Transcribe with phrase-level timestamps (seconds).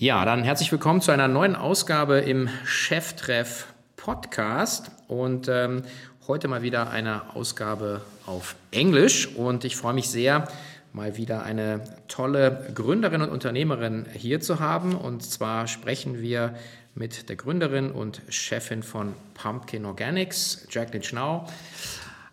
[0.00, 3.66] Ja, dann herzlich willkommen zu einer neuen Ausgabe im Cheftreff
[3.96, 5.82] Podcast und ähm,
[6.28, 10.46] heute mal wieder eine Ausgabe auf Englisch und ich freue mich sehr,
[10.92, 16.54] mal wieder eine tolle Gründerin und Unternehmerin hier zu haben und zwar sprechen wir
[16.94, 21.48] mit der Gründerin und Chefin von Pumpkin Organics, Jacqueline Schnau.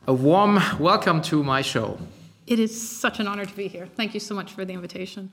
[0.06, 1.98] A warm welcome to my show.
[2.46, 3.88] It is such an honor to be here.
[3.98, 5.32] Thank you so much for the invitation.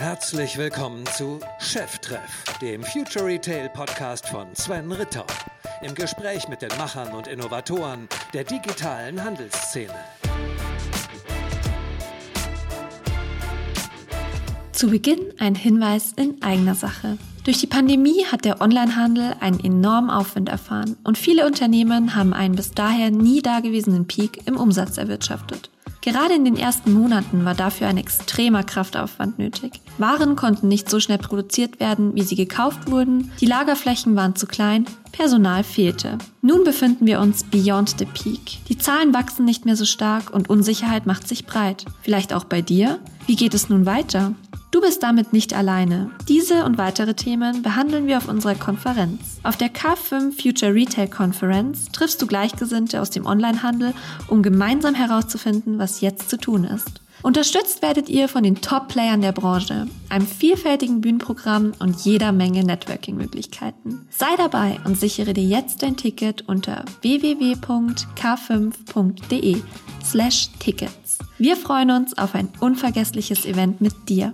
[0.00, 5.26] Herzlich willkommen zu Cheftreff, dem Future Retail Podcast von Sven Ritter.
[5.82, 9.92] Im Gespräch mit den Machern und Innovatoren der digitalen Handelsszene.
[14.70, 17.18] Zu Beginn ein Hinweis in eigener Sache.
[17.42, 22.54] Durch die Pandemie hat der Onlinehandel einen enormen Aufwind erfahren und viele Unternehmen haben einen
[22.54, 25.70] bis daher nie dagewesenen Peak im Umsatz erwirtschaftet.
[26.00, 29.80] Gerade in den ersten Monaten war dafür ein extremer Kraftaufwand nötig.
[29.98, 34.46] Waren konnten nicht so schnell produziert werden, wie sie gekauft wurden, die Lagerflächen waren zu
[34.46, 36.18] klein, Personal fehlte.
[36.42, 38.58] Nun befinden wir uns beyond the peak.
[38.68, 41.84] Die Zahlen wachsen nicht mehr so stark und Unsicherheit macht sich breit.
[42.02, 43.00] Vielleicht auch bei dir?
[43.28, 44.32] Wie geht es nun weiter?
[44.70, 46.10] Du bist damit nicht alleine.
[46.28, 49.38] Diese und weitere Themen behandeln wir auf unserer Konferenz.
[49.42, 53.92] Auf der K5 Future Retail Conference triffst du Gleichgesinnte aus dem Onlinehandel,
[54.28, 57.02] um gemeinsam herauszufinden, was jetzt zu tun ist.
[57.22, 64.06] Unterstützt werdet ihr von den Top-Playern der Branche, einem vielfältigen Bühnenprogramm und jeder Menge Networking-Möglichkeiten.
[64.10, 69.56] Sei dabei und sichere dir jetzt dein Ticket unter www.k5.de
[70.04, 71.18] slash Tickets.
[71.38, 74.30] Wir freuen uns auf ein unvergessliches Event mit dir.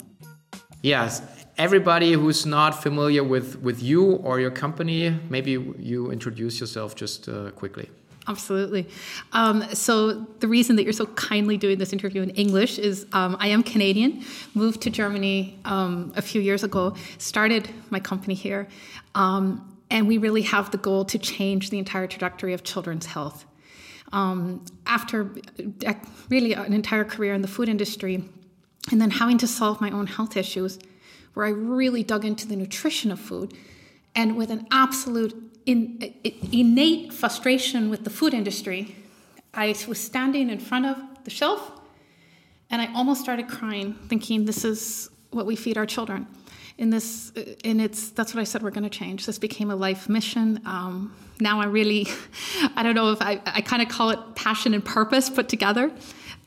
[0.83, 1.23] Yes,
[1.57, 7.29] everybody who's not familiar with, with you or your company, maybe you introduce yourself just
[7.29, 7.89] uh, quickly.
[8.27, 8.87] Absolutely.
[9.33, 13.37] Um, so, the reason that you're so kindly doing this interview in English is um,
[13.39, 18.67] I am Canadian, moved to Germany um, a few years ago, started my company here,
[19.15, 23.45] um, and we really have the goal to change the entire trajectory of children's health.
[24.13, 25.31] Um, after
[25.87, 25.95] uh,
[26.31, 28.25] really an entire career in the food industry,
[28.91, 30.79] and then having to solve my own health issues,
[31.35, 33.53] where I really dug into the nutrition of food,
[34.15, 35.35] and with an absolute
[35.67, 36.15] in,
[36.53, 38.97] innate frustration with the food industry,
[39.53, 41.71] I was standing in front of the shelf,
[42.71, 46.27] and I almost started crying, thinking, "This is what we feed our children."
[46.77, 47.33] In this,
[47.65, 49.27] and it's that's what I said we're going to change.
[49.27, 50.61] This became a life mission.
[50.67, 52.09] Um, now I really,
[52.77, 55.93] I don't know if I, I kind of call it passion and purpose put together,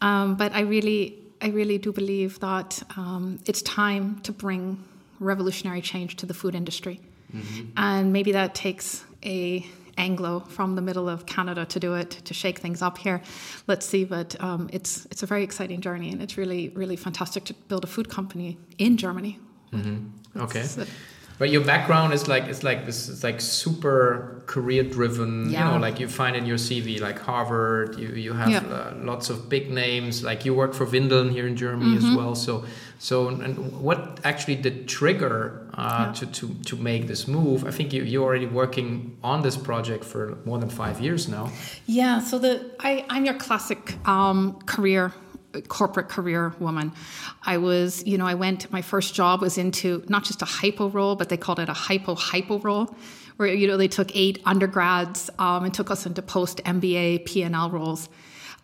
[0.02, 4.84] um, but I really I really do believe that um, it's time to bring
[5.20, 7.00] revolutionary change to the food industry.
[7.34, 7.72] Mm-hmm.
[7.76, 9.66] And maybe that takes a
[9.98, 13.22] Anglo from the middle of Canada to do it to shake things up here.
[13.66, 17.44] Let's see, but um, it's it's a very exciting journey, and it's really really fantastic
[17.46, 19.40] to build a food company in Germany.
[19.74, 20.42] Mm-hmm.
[20.42, 20.66] Okay.
[21.40, 25.50] But your background is like it's like this is like super career driven.
[25.50, 25.66] Yeah.
[25.66, 28.00] You know, like you find in your CV like Harvard.
[28.00, 28.60] You you have yeah.
[28.60, 30.24] uh, lots of big names.
[30.24, 31.98] Like you work for Windeln here in Germany mm -hmm.
[31.98, 32.18] as mm-hmm.
[32.18, 32.36] well.
[32.36, 32.64] So
[33.00, 36.14] so and what actually did trigger uh, yeah.
[36.14, 37.68] to, to to make this move?
[37.70, 41.50] I think you you're already working on this project for more than five years now.
[41.86, 42.22] Yeah.
[42.22, 45.12] So the I I'm your classic um, career
[45.68, 46.92] corporate career woman.
[47.44, 50.90] I was, you know, I went, my first job was into not just a hypo
[50.90, 52.96] role, but they called it a hypo hypo role,
[53.38, 57.70] where, you know, they took eight undergrads um, and took us into post MBA P&L
[57.70, 58.10] roles.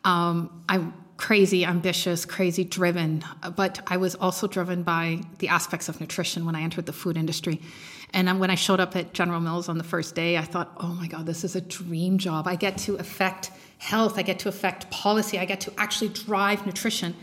[0.04, 3.24] Um, I'm crazy ambitious, crazy driven,
[3.56, 7.18] but I was also driven by the aspects of nutrition when I entered the food
[7.18, 7.62] industry.
[8.14, 10.94] And when I showed up at General Mills on the first day, I thought, oh
[10.94, 12.48] my God, this is a dream job.
[12.48, 13.52] I get to affect
[13.84, 17.14] health, I get to affect policy, I get to actually drive nutrition.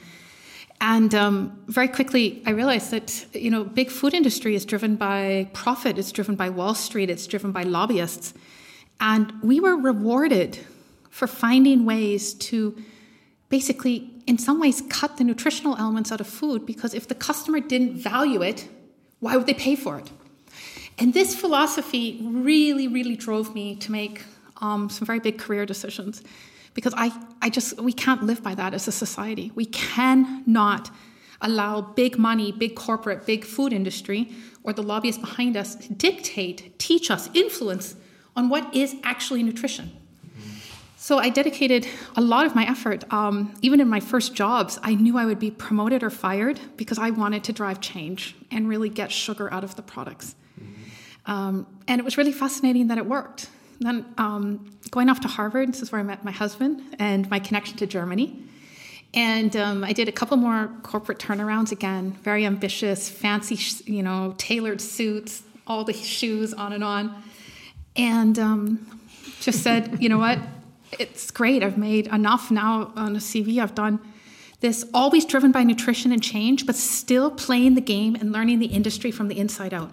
[0.81, 5.49] And um, very quickly, I realized that you know, big food industry is driven by
[5.53, 5.99] profit.
[5.99, 7.11] It's driven by Wall Street.
[7.11, 8.35] It's driven by lobbyists,
[8.99, 10.59] and we were rewarded
[11.11, 12.77] for finding ways to
[13.49, 16.65] basically, in some ways, cut the nutritional elements out of food.
[16.65, 18.69] Because if the customer didn't value it,
[19.19, 20.11] why would they pay for it?
[20.99, 24.23] And this philosophy really, really drove me to make
[24.61, 26.23] um, some very big career decisions
[26.75, 27.13] because I,
[27.43, 29.53] I just, we can't live by that as a society.
[29.55, 30.91] We cannot
[31.41, 34.31] allow big money, big corporate, big food industry,
[34.63, 37.97] or the lobbyists behind us dictate, teach us, influence
[38.37, 39.91] on what is actually nutrition.
[40.97, 43.11] So I dedicated a lot of my effort.
[43.11, 46.99] Um, even in my first jobs, I knew I would be promoted or fired because
[46.99, 50.37] I wanted to drive change and really get sugar out of the products.
[50.61, 51.31] Mm-hmm.
[51.31, 53.49] Um, and it was really fascinating that it worked.
[53.81, 57.39] Then um, going off to Harvard, this is where I met my husband and my
[57.39, 58.45] connection to Germany.
[59.15, 63.59] And um, I did a couple more corporate turnarounds again, very ambitious, fancy,
[63.91, 67.23] you know, tailored suits, all the shoes, on and on.
[67.97, 69.01] And um,
[69.41, 70.39] just said, you know what?
[70.99, 71.63] It's great.
[71.63, 73.61] I've made enough now on a CV.
[73.61, 73.99] I've done
[74.61, 78.67] this, always driven by nutrition and change, but still playing the game and learning the
[78.67, 79.91] industry from the inside out.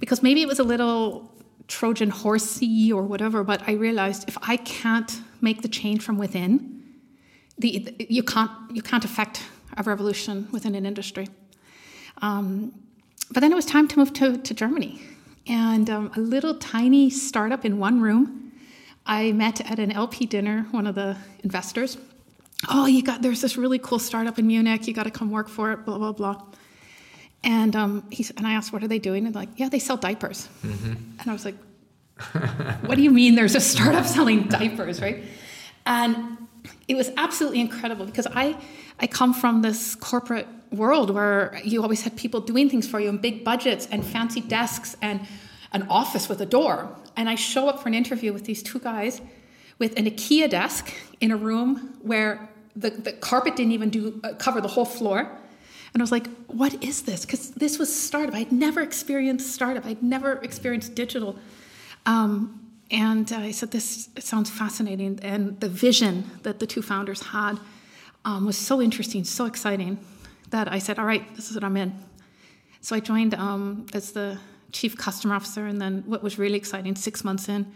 [0.00, 1.30] Because maybe it was a little
[1.68, 6.82] Trojan horsey or whatever, but I realized if I can't make the change from within,
[7.58, 9.42] the, the, you can't you can't affect
[9.76, 11.28] a revolution within an industry.
[12.22, 12.72] Um,
[13.30, 15.00] but then it was time to move to, to Germany,
[15.46, 18.52] and um, a little tiny startup in one room.
[19.04, 21.98] I met at an LP dinner one of the investors.
[22.68, 24.86] Oh, you got there's this really cool startup in Munich.
[24.86, 25.84] You got to come work for it.
[25.84, 26.42] Blah blah blah.
[27.44, 29.26] And um, he and I asked, what are they doing?
[29.26, 30.48] And like, yeah, they sell diapers.
[30.64, 30.94] Mm-hmm.
[31.20, 31.54] And I was like,
[32.82, 33.36] what do you mean?
[33.36, 35.22] There's a startup selling diapers, right?
[35.86, 36.48] And
[36.88, 38.56] it was absolutely incredible because I,
[38.98, 43.08] I come from this corporate world where you always had people doing things for you
[43.08, 45.20] and big budgets and fancy desks and
[45.72, 46.94] an office with a door.
[47.16, 49.20] And I show up for an interview with these two guys
[49.78, 54.34] with an IKEA desk in a room where the, the carpet didn't even do uh,
[54.34, 55.30] cover the whole floor.
[55.92, 57.24] And I was like, what is this?
[57.24, 58.34] Because this was startup.
[58.34, 59.86] I'd never experienced startup.
[59.86, 61.36] I'd never experienced digital.
[62.06, 65.18] Um, and I said, This sounds fascinating.
[65.22, 67.58] And the vision that the two founders had
[68.24, 69.98] um, was so interesting, so exciting,
[70.50, 71.92] that I said, All right, this is what I'm in.
[72.80, 74.38] So I joined um, as the
[74.72, 75.66] chief customer officer.
[75.66, 77.70] And then what was really exciting, six months in,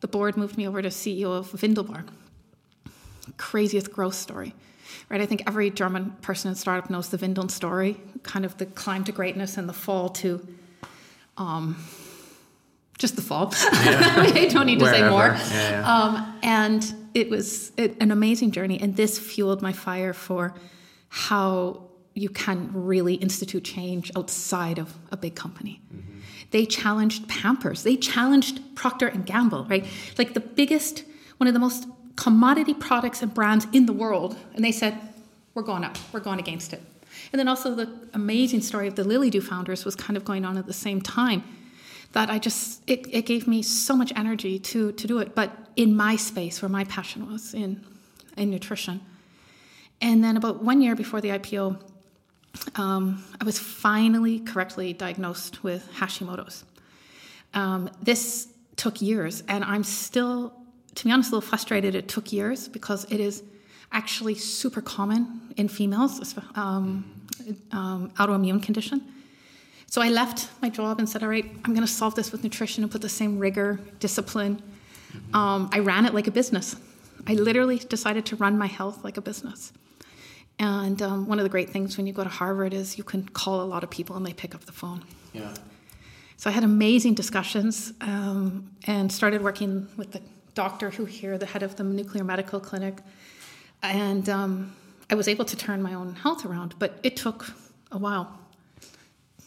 [0.00, 2.06] the board moved me over to CEO of Windelbar.
[3.36, 4.54] Craziest growth story.
[5.08, 8.66] Right, I think every German person in startup knows the Windeln story, kind of the
[8.66, 10.46] climb to greatness and the fall to
[11.36, 11.76] um,
[12.98, 13.52] just the fall.
[13.62, 14.32] Yeah.
[14.34, 15.04] I don't need to Wherever.
[15.04, 15.26] say more.
[15.52, 15.94] Yeah, yeah.
[15.94, 20.54] Um, and it was it, an amazing journey, and this fueled my fire for
[21.08, 21.84] how
[22.14, 25.80] you can really institute change outside of a big company.
[25.94, 26.18] Mm-hmm.
[26.50, 27.84] They challenged Pampers.
[27.84, 29.64] They challenged Procter and Gamble.
[29.66, 29.86] Right,
[30.18, 31.04] like the biggest,
[31.38, 31.86] one of the most
[32.18, 34.98] commodity products and brands in the world, and they said,
[35.54, 35.96] "We're going up.
[36.12, 36.82] We're going against it."
[37.32, 40.58] And then also the amazing story of the Lillydoo founders was kind of going on
[40.58, 41.42] at the same time
[42.12, 45.50] that I just it, it gave me so much energy to to do it, but
[45.76, 47.84] in my space where my passion was in
[48.36, 49.00] in nutrition.
[50.00, 51.80] And then about one year before the IPO,
[52.76, 56.64] um, I was finally correctly diagnosed with Hashimoto's.
[57.54, 60.52] Um, this took years, and I'm still,
[60.98, 61.94] to be honest, a little frustrated.
[61.94, 63.44] It took years because it is
[63.92, 67.04] actually super common in females, um,
[67.70, 69.00] um autoimmune condition.
[69.86, 72.42] So I left my job and said, all right, I'm going to solve this with
[72.42, 74.60] nutrition and put the same rigor, discipline.
[75.32, 76.76] Um, I ran it like a business.
[77.26, 79.72] I literally decided to run my health like a business.
[80.58, 83.26] And um, one of the great things when you go to Harvard is you can
[83.28, 85.04] call a lot of people and they pick up the phone.
[85.32, 85.54] Yeah.
[86.36, 90.20] So I had amazing discussions um, and started working with the
[90.58, 92.96] doctor who here, the head of the nuclear medical clinic.
[93.80, 94.74] And um,
[95.08, 97.52] I was able to turn my own health around, but it took
[97.92, 98.26] a while.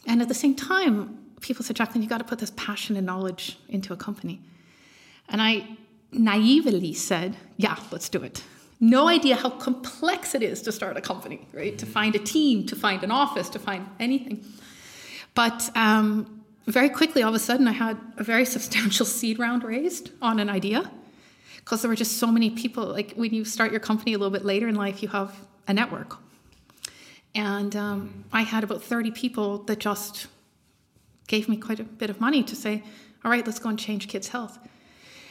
[0.07, 3.05] And at the same time, people said, Jacqueline, you got to put this passion and
[3.05, 4.39] knowledge into a company.
[5.27, 5.67] And I
[6.13, 8.41] naively said, yeah, let's do it.
[8.79, 11.77] No idea how complex it is to start a company, right?
[11.77, 14.45] To find a team, to find an office, to find anything.
[15.33, 19.65] But um, very quickly, all of a sudden, I had a very substantial seed round
[19.65, 20.89] raised on an idea
[21.63, 22.85] because there were just so many people.
[22.85, 25.33] Like when you start your company a little bit later in life, you have
[25.67, 26.17] a network
[27.33, 30.27] and um, I had about 30 people that just
[31.27, 32.83] gave me quite a bit of money to say,
[33.23, 34.59] all right, let's go and change kids' health.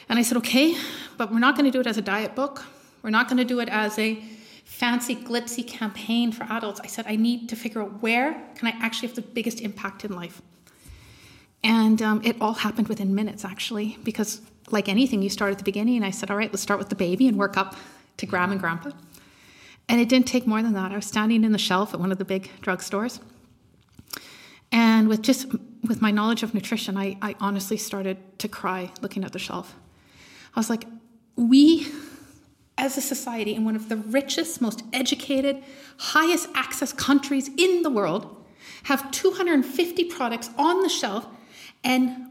[0.09, 0.75] And I said, okay,
[1.17, 2.65] but we're not going to do it as a diet book.
[3.03, 4.21] We're not going to do it as a
[4.65, 6.79] fancy, glitzy campaign for adults.
[6.79, 10.03] I said, I need to figure out where can I actually have the biggest impact
[10.03, 10.41] in life.
[11.63, 15.63] And um, it all happened within minutes, actually, because like anything, you start at the
[15.63, 15.97] beginning.
[15.97, 17.75] And I said, all right, let's start with the baby and work up
[18.17, 18.91] to grandma and grandpa.
[19.89, 20.91] And it didn't take more than that.
[20.91, 23.19] I was standing in the shelf at one of the big drugstores.
[24.71, 25.47] And with just
[25.83, 29.75] with my knowledge of nutrition, I, I honestly started to cry looking at the shelf.
[30.55, 30.85] I was like,
[31.35, 31.87] we
[32.77, 35.63] as a society in one of the richest, most educated,
[35.97, 38.37] highest access countries in the world
[38.83, 41.27] have 250 products on the shelf,
[41.83, 42.27] and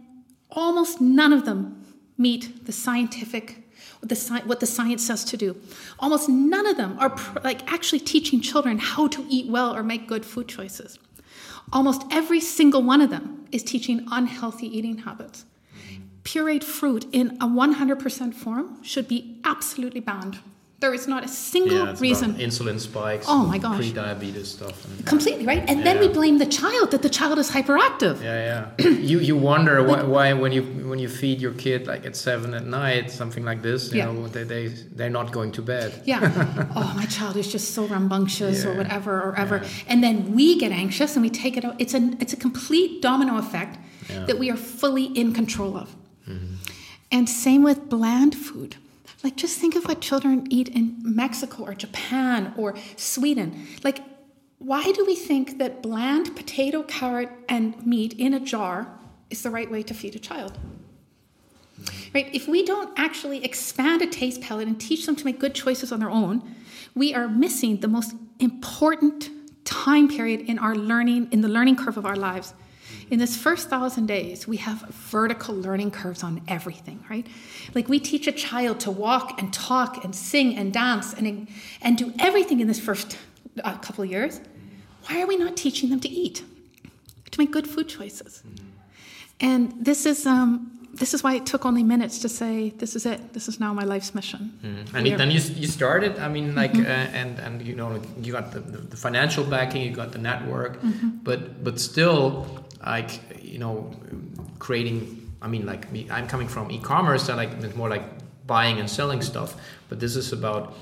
[0.50, 1.79] almost none of them
[2.20, 3.56] meet the scientific
[4.00, 5.56] what the, what the science says to do.
[5.98, 9.82] Almost none of them are pr- like actually teaching children how to eat well or
[9.82, 10.98] make good food choices.
[11.72, 15.44] Almost every single one of them is teaching unhealthy eating habits.
[16.24, 20.38] Pureed fruit in a 100% form should be absolutely banned
[20.80, 22.34] There is not a single Yeah, reason.
[22.36, 23.26] insulin spikes.
[23.28, 23.76] Oh my gosh.
[23.76, 24.76] Pre-diabetes stuff.
[24.86, 28.16] And, Completely right, and then we blame the child that the child is hyperactive.
[28.22, 28.88] Yeah, yeah.
[29.10, 32.54] you you wonder why, why when you when you feed your kid like at seven
[32.54, 34.06] at night something like this, you Yeah.
[34.12, 35.90] know, they they they're not going to bed.
[36.06, 36.20] Yeah.
[36.80, 39.56] oh, my child is just so rambunctious or whatever or ever.
[39.62, 39.90] Yeah.
[39.90, 41.74] And then we get anxious and we take it out.
[41.78, 43.82] It's a it's a complete domino effect Yeah.
[44.16, 44.26] Mm-hmm.
[44.28, 45.88] that we are fully in control of.
[47.16, 48.76] And same with bland food.
[49.22, 53.66] Like just think of what children eat in Mexico or Japan or Sweden.
[53.84, 54.00] Like
[54.58, 58.88] why do we think that bland potato, carrot, and meat in a jar
[59.30, 60.58] is the right way to feed a child?
[62.14, 62.28] right?
[62.34, 65.92] If we don't actually expand a taste palette and teach them to make good choices
[65.92, 66.42] on their own,
[66.94, 69.30] we are missing the most important
[69.64, 72.54] time period in our learning, in the learning curve of our lives.
[73.10, 77.26] In this first thousand days, we have vertical learning curves on everything, right?
[77.74, 81.48] Like we teach a child to walk and talk and sing and dance and,
[81.82, 83.18] and do everything in this first
[83.64, 84.40] uh, couple of years.
[85.08, 86.44] Why are we not teaching them to eat,
[87.32, 88.44] to make good food choices?
[89.40, 93.06] And this is um, this is why it took only minutes to say this is
[93.06, 93.32] it.
[93.32, 94.52] This is now my life's mission.
[94.94, 96.18] And We are- then you, you started.
[96.18, 96.84] I mean, like, Mm-hmm.
[96.86, 100.80] uh, and and you know, you got the, the, financial backing, you got the network,
[100.82, 101.08] Mm-hmm.
[101.24, 102.46] but but still,
[102.84, 103.90] like, you know,
[104.58, 105.32] creating.
[105.42, 108.02] I mean, like, me, I'm coming from e-commerce, so like it's more like
[108.46, 109.56] buying and selling stuff.
[109.88, 110.74] But this is about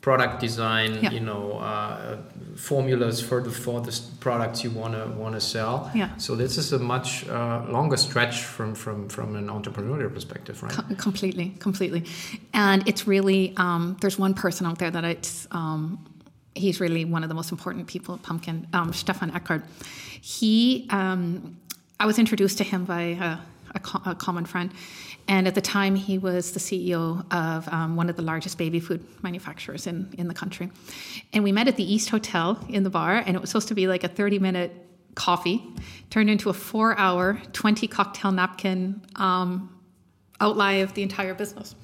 [0.00, 0.90] product design.
[1.02, 1.10] Yeah.
[1.10, 2.18] You know, uh,
[2.54, 5.90] formulas for the for the products you wanna wanna sell.
[5.94, 6.16] Yeah.
[6.16, 10.72] So this is a much uh, longer stretch from from from an entrepreneurial perspective, right?
[10.72, 12.04] Com- completely, completely.
[12.52, 15.98] And it's really um, there's one person out there that it's um,
[16.56, 19.62] he's really one of the most important people at Pumpkin, um, Stefan Eckhart.
[20.20, 21.56] He, um,
[22.00, 23.38] I was introduced to him by a,
[23.74, 24.72] a, co- a common friend,
[25.28, 28.80] and at the time he was the CEO of um, one of the largest baby
[28.80, 30.70] food manufacturers in in the country,
[31.32, 33.74] and we met at the East Hotel in the bar, and it was supposed to
[33.74, 34.72] be like a 30 minute
[35.14, 35.62] coffee,
[36.10, 39.00] turned into a four hour, 20 cocktail napkin.
[39.16, 39.76] Um,
[40.40, 41.74] outline of the entire business.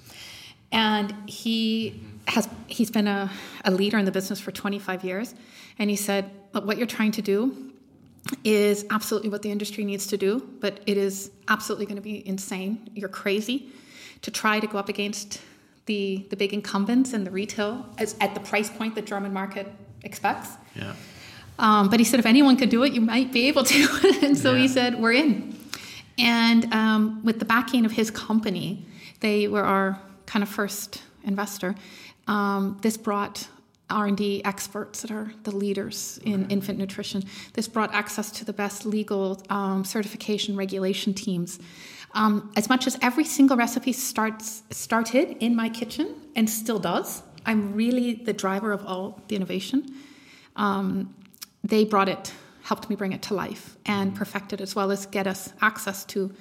[0.70, 2.02] And he
[2.32, 3.30] has he's been a,
[3.64, 5.34] a leader in the business for 25 years.
[5.78, 7.72] And he said, "Look, what you're trying to do
[8.44, 12.26] is absolutely what the industry needs to do, but it is absolutely going to be
[12.26, 12.88] insane.
[12.94, 13.70] You're crazy
[14.22, 15.40] to try to go up against
[15.86, 19.66] the the big incumbents in the retail as, at the price point the German market
[20.02, 20.50] expects.
[20.74, 20.94] Yeah.
[21.58, 24.18] Um, but he said, if anyone could do it, you might be able to.
[24.22, 25.56] and so he said, we're in.
[26.18, 28.84] And um, with the backing of his company,
[29.20, 31.74] they were our kind of first investor.
[32.26, 33.48] Um, this brought
[33.90, 37.22] R&D experts that are the leaders in infant nutrition.
[37.52, 41.58] This brought access to the best legal um, certification regulation teams.
[42.14, 47.22] Um, as much as every single recipe starts started in my kitchen and still does,
[47.44, 49.86] I'm really the driver of all the innovation
[50.56, 51.14] um,
[51.64, 55.06] they brought it, helped me bring it to life and perfect it as well as
[55.06, 56.32] get us access to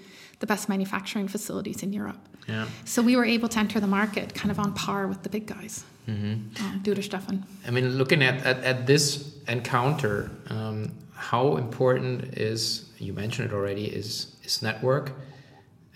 [0.41, 2.19] the best manufacturing facilities in Europe.
[2.48, 2.67] Yeah.
[2.83, 5.45] So we were able to enter the market kind of on par with the big
[5.45, 6.79] guys, mm-hmm.
[6.81, 7.45] due to Stefan.
[7.67, 13.53] I mean, looking at, at, at this encounter, um, how important is, you mentioned it
[13.53, 15.13] already, is, is network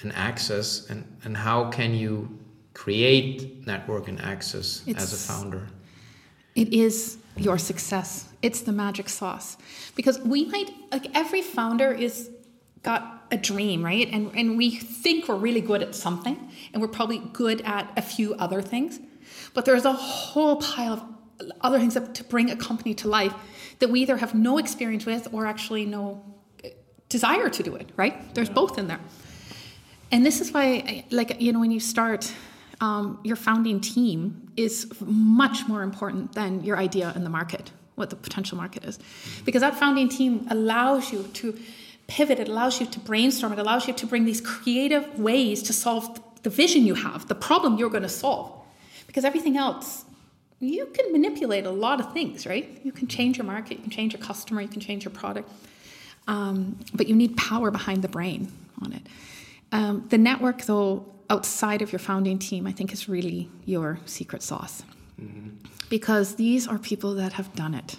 [0.02, 2.30] and access, and, and how can you
[2.74, 5.68] create network and access as a founder?
[6.56, 8.30] It is your success.
[8.42, 9.58] It's the magic sauce.
[9.96, 12.30] Because we might like every founder is
[12.84, 14.08] got a dream, right?
[14.12, 16.38] And and we think we're really good at something
[16.74, 19.00] and we're probably good at a few other things.
[19.54, 21.04] But there's a whole pile of
[21.62, 23.34] other things that to bring a company to life
[23.80, 26.24] that we either have no experience with or actually no
[26.64, 26.70] uh,
[27.10, 28.34] desire to do it, right?
[28.34, 29.00] There's both in there.
[30.12, 32.32] And this is why, like, you know, when you start,
[32.80, 38.10] um, your founding team is much more important than your idea in the market, what
[38.10, 39.00] the potential market is.
[39.44, 41.58] Because that founding team allows you to
[42.08, 45.74] pivot, it allows you to brainstorm, it allows you to bring these creative ways to
[45.74, 48.52] solve the vision you have, the problem you're going to solve.
[49.08, 50.06] Because everything else,
[50.60, 52.80] you can manipulate a lot of things, right?
[52.84, 55.52] You can change your market, you can change your customer, you can change your product.
[56.28, 59.02] Um, but you need power behind the brain on it.
[59.72, 64.42] Um, the network, though, outside of your founding team, I think is really your secret
[64.44, 64.84] sauce.
[65.90, 67.98] Because these are people that have done it.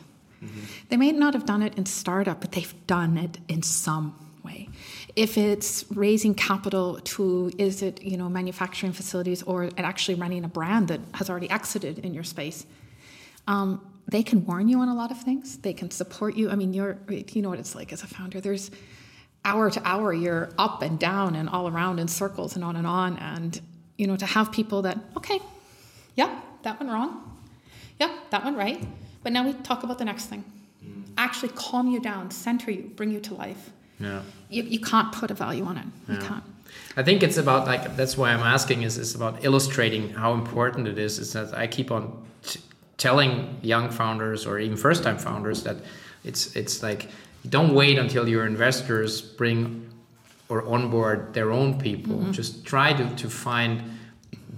[0.89, 4.15] They may not have done it in startup, but they've done it in some
[4.45, 4.69] way.
[5.15, 10.49] If it's raising capital to, is it you know manufacturing facilities or actually running a
[10.49, 12.67] brand that has already exited in your space,
[13.47, 15.59] um, they can warn you on a lot of things.
[15.59, 16.51] They can support you.
[16.51, 18.41] I mean, you're you know what it's like as a founder.
[18.41, 18.71] There's
[19.45, 22.87] hour to hour, you're up and down and all around in circles and on and
[22.87, 23.17] on.
[23.19, 23.61] And
[23.97, 25.41] you know to have people that okay,
[26.15, 27.33] yeah, that went wrong.
[27.99, 28.87] Yep, that went right.
[29.27, 30.45] But now we talk about the next thing.
[30.85, 31.03] Mm.
[31.19, 33.71] Actually calm you down, center you, bring you to life.
[33.99, 34.23] Yeah.
[34.49, 35.87] You, you can't put a value on it.
[36.09, 36.45] You can't.
[36.97, 40.87] I think it's about like that's why I'm asking is is about illustrating how important
[40.87, 41.19] it is.
[41.19, 42.61] Is that I keep on t-
[42.99, 45.79] telling young founders or even first time founders that
[46.23, 47.09] it's it's like
[47.51, 49.91] don't wait until your investors bring
[50.49, 52.15] or onboard their own people.
[52.15, 52.31] Mm-hmm.
[52.31, 53.83] Just try to, to find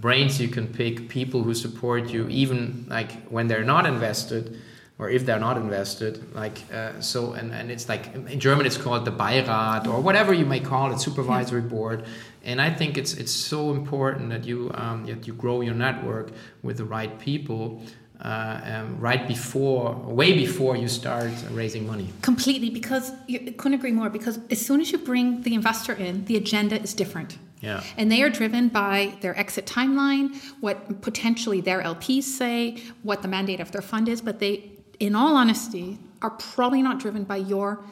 [0.00, 4.60] brains you can pick, people who support you, even like when they're not invested
[4.98, 6.34] or if they're not invested.
[6.34, 10.32] Like uh, so, and, and it's like in German it's called the Beirat or whatever
[10.34, 12.04] you may call it, supervisory board.
[12.44, 16.30] And I think it's it's so important that you um, that you grow your network
[16.62, 17.82] with the right people
[18.20, 22.08] uh, um, right before, way before you start raising money.
[22.22, 24.10] Completely, because you couldn't agree more.
[24.10, 27.38] Because as soon as you bring the investor in, the agenda is different.
[27.60, 27.82] Yeah.
[27.96, 33.28] And they are driven by their exit timeline, what potentially their LPs say, what the
[33.28, 37.36] mandate of their fund is, but they, in all honesty, are probably not driven by
[37.36, 37.84] your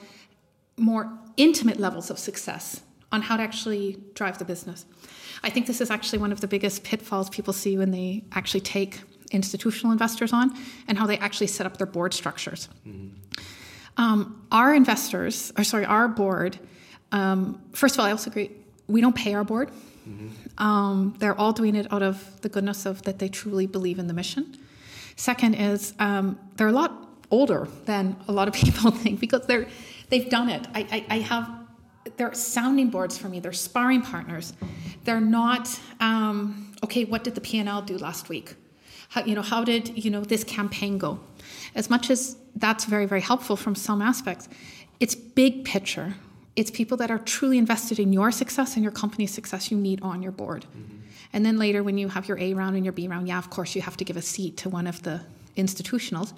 [0.77, 2.83] more intimate levels of success
[3.13, 4.85] on how to actually drive the business.
[5.43, 8.61] I think this is actually one of the biggest pitfalls people see when they actually
[8.61, 10.57] take institutional investors on
[10.89, 12.69] and how they actually set up their board structures.
[12.87, 13.09] Mm-hmm.
[13.97, 16.59] Um, our investors, or sorry, our board,
[17.13, 18.51] um, first of all, I also agree,
[18.89, 19.71] we don't pay our board.
[20.09, 20.63] Mm-hmm.
[20.63, 24.07] Um, they're all doing it out of the goodness of that they truly believe in
[24.07, 24.57] the mission.
[25.17, 29.67] Second is um, they're a lot older than a lot of people think because they're
[30.11, 30.67] they've done it.
[30.75, 31.51] I, I, I have
[32.17, 33.41] they're sounding boards for me.
[33.41, 34.53] They're sparring partners.
[35.05, 37.05] They're not um, okay.
[37.05, 38.55] What did the P and L do last week?
[39.09, 41.21] How, you know, how did you know this campaign go?
[41.75, 44.49] As much as that's very very helpful from some aspects,
[45.01, 46.15] it's big picture.
[46.57, 50.01] It's people that are truly invested in your success and your company's success you need
[50.03, 50.65] on your board.
[50.65, 50.97] Mm-hmm.
[51.33, 53.51] And then later, when you have your A round and your B round, yeah, of
[53.51, 55.21] course, you have to give a seat to one of the
[55.57, 56.33] institutionals.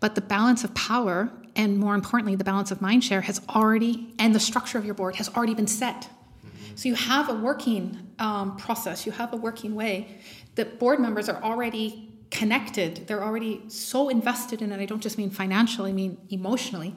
[0.00, 4.12] But the balance of power, and more importantly, the balance of mind share, has already,
[4.18, 6.02] and the structure of your board has already been set.
[6.02, 6.76] Mm-hmm.
[6.76, 10.18] So you have a working um, process, you have a working way
[10.56, 13.06] that board members are already connected.
[13.06, 14.80] They're already so invested in it.
[14.80, 16.94] I don't just mean financially, I mean emotionally,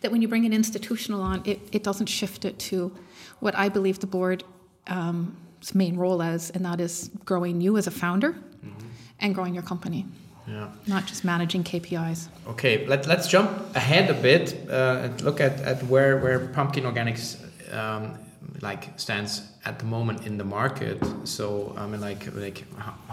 [0.00, 2.92] that when you bring an institutional on, it, it doesn't shift it to
[3.40, 4.44] what I believe the board's
[4.86, 5.36] um,
[5.74, 8.88] main role is, and that is growing you as a founder mm-hmm.
[9.20, 10.06] and growing your company.
[10.46, 10.70] Yeah.
[10.86, 12.28] Not just managing KPIs.
[12.48, 16.84] Okay, let, let's jump ahead a bit uh, and look at, at where, where Pumpkin
[16.84, 17.36] Organics
[17.74, 18.18] um,
[18.62, 20.98] like stands at the moment in the market.
[21.24, 22.64] So I mean, like like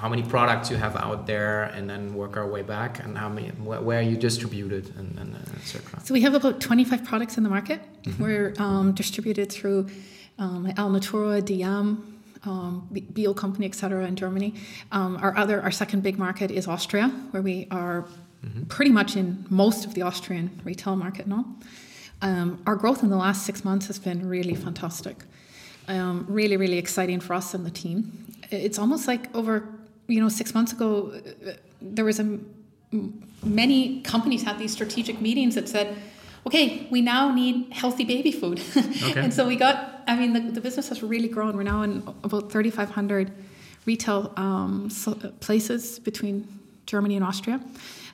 [0.03, 3.29] how, many products you have out there, and then work our way back, and how
[3.29, 3.49] many
[3.89, 5.99] where, you distributed, and, and etc.
[6.05, 7.79] So we have about twenty five products in the market.
[7.81, 8.23] Mm-hmm.
[8.23, 9.87] We're um, distributed through
[10.39, 11.87] um, Alnatura, DM.
[12.47, 14.53] Um, Bio company, etc., in Germany.
[14.91, 18.05] Um, our other, our second big market is Austria, where we are
[18.45, 18.65] mm-hmm.
[18.65, 21.43] pretty much in most of the Austrian retail market now.
[22.21, 25.17] Um, our growth in the last six months has been really fantastic.
[25.87, 28.25] Um, really, really exciting for us and the team.
[28.49, 29.67] It's almost like over,
[30.07, 32.39] you know, six months ago, uh, there was a
[33.43, 35.95] many companies had these strategic meetings that said,
[36.47, 38.61] okay, we now need healthy baby food.
[38.75, 39.19] Okay.
[39.19, 41.55] and so we got, I mean, the, the, business has really grown.
[41.55, 43.31] We're now in about 3,500
[43.85, 44.89] retail um,
[45.39, 46.47] places between
[46.85, 47.59] Germany and Austria.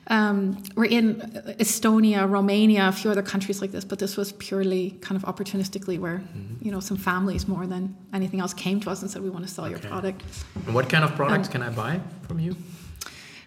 [0.08, 1.20] Um, we're in
[1.60, 5.98] Estonia, Romania, a few other countries like this, but this was purely kind of opportunistically
[5.98, 6.64] where, mm-hmm.
[6.64, 9.46] you know, some families more than anything else came to us and said, we want
[9.46, 9.72] to sell okay.
[9.72, 10.22] your product.
[10.66, 12.56] And what kind of products um, can I buy from you?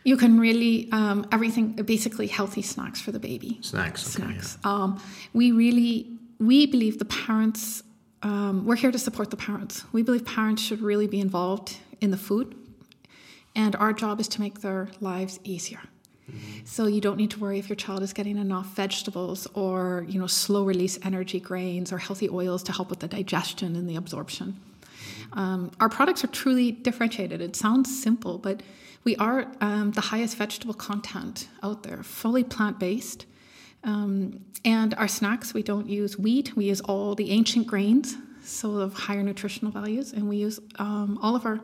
[0.05, 3.57] You can really, um, everything, basically healthy snacks for the baby.
[3.61, 4.57] Snacks, okay, Snacks.
[4.63, 4.71] Yeah.
[4.71, 5.01] Um,
[5.33, 6.07] we really,
[6.39, 7.83] we believe the parents,
[8.21, 9.83] um, we're here to support the parents.
[9.91, 12.55] We believe parents should really be involved in the food,
[13.55, 15.81] and our job is to make their lives easier.
[16.29, 16.65] Mm-hmm.
[16.65, 20.19] So you don't need to worry if your child is getting enough vegetables or you
[20.19, 23.95] know slow release energy grains or healthy oils to help with the digestion and the
[23.95, 24.55] absorption.
[24.55, 25.39] Mm-hmm.
[25.39, 27.41] Um, our products are truly differentiated.
[27.41, 28.63] It sounds simple, but
[29.03, 33.27] we are um, the highest vegetable content out there, fully plant based.
[33.83, 38.77] Um, and our snacks, we don't use wheat, we use all the ancient grains, so
[38.77, 41.61] of higher nutritional values, and we use um, all of our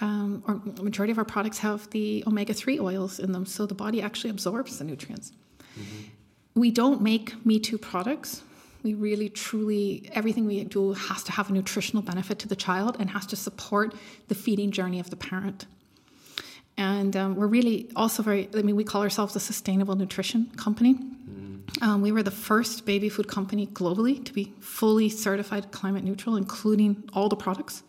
[0.00, 4.00] um, or majority of our products have the omega-3 oils in them so the body
[4.00, 5.32] actually absorbs the nutrients.
[5.78, 6.60] Mm-hmm.
[6.60, 8.42] we don't make me too products.
[8.82, 12.96] We really truly everything we do has to have a nutritional benefit to the child
[12.98, 13.94] and has to support
[14.28, 15.66] the feeding journey of the parent.
[16.76, 20.94] And um, we're really also very i mean we call ourselves a sustainable nutrition company.
[20.94, 21.84] Mm-hmm.
[21.84, 26.36] um, we were the first baby food company globally to be fully certified climate neutral
[26.36, 27.82] including all the products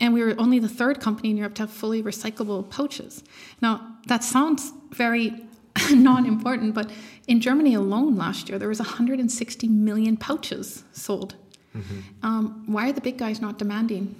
[0.00, 3.24] And we were only the third company in Europe to have fully recyclable pouches.
[3.62, 5.46] Now, that sounds very
[5.90, 6.90] non important, but
[7.26, 11.34] in Germany alone last year, there was 160 million pouches sold.
[11.76, 12.00] Mm-hmm.
[12.22, 14.14] Um, why are the big guys not demanding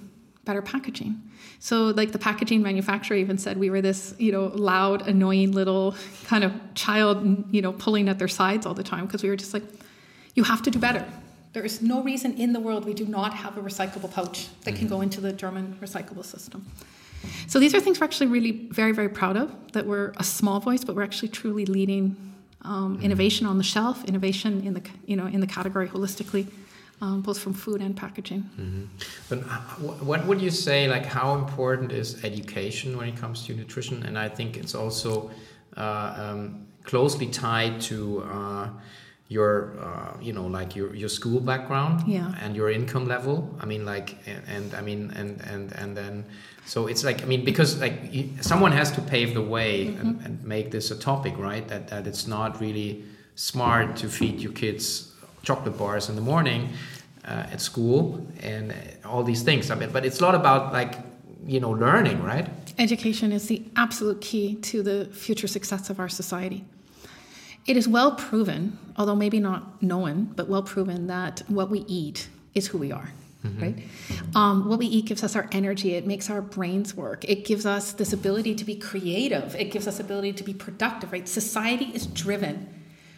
[0.45, 1.21] better packaging?
[1.59, 5.95] So, like the packaging manufacturer even said, we were this, you know, loud, annoying little
[6.25, 9.35] kind of child, you know, pulling at their sides all the time because we were
[9.35, 9.63] just like,
[10.35, 11.05] you have to do better.
[11.57, 14.75] There is no reason in the world we do not have a recyclable pouch that
[14.75, 15.05] can go mm-hmm.
[15.05, 16.63] into the German recyclable system.
[17.47, 20.59] So these are things we're actually really very, very proud of, that we're a small
[20.59, 22.15] voice, but we're actually truly leading
[22.61, 23.05] um, mm-hmm.
[23.05, 26.45] innovation on the shelf, innovation in the, you know, in the category holistically.
[27.01, 28.41] Um, both from food and packaging.
[28.41, 28.85] Mm-hmm.
[29.29, 29.39] But
[30.03, 34.03] what would you say, like, how important is education when it comes to nutrition?
[34.03, 35.31] And I think it's also
[35.75, 38.69] uh, um, closely tied to uh,
[39.29, 42.33] your uh, you know like your your school background yeah.
[42.41, 43.55] and your income level.
[43.59, 46.25] I mean like and, and, i mean and and and then
[46.65, 48.11] so it's like i mean because like
[48.41, 50.01] someone has to pave the way mm-hmm.
[50.01, 51.67] and, and, make this a topic right?
[51.67, 53.03] That that it's not really
[53.35, 55.11] smart to feed your kids
[55.43, 56.69] chocolate bars in the morning
[57.25, 58.73] uh, at school and
[59.05, 59.69] all these things.
[59.71, 60.95] I mean but it's a lot about like
[61.45, 62.47] you know learning right?
[62.79, 66.63] Education is the absolute key to the future success of our society
[67.67, 72.29] it is well proven, although maybe not known, but well proven that what we eat
[72.55, 73.11] is who we are.
[73.45, 73.61] Mm-hmm.
[73.61, 73.83] Right?
[74.35, 75.93] Um, what we eat gives us our energy.
[75.93, 77.23] It makes our brains work.
[77.25, 79.55] It gives us this ability to be creative.
[79.55, 81.11] It gives us ability to be productive.
[81.11, 81.27] Right?
[81.27, 82.73] Society is driven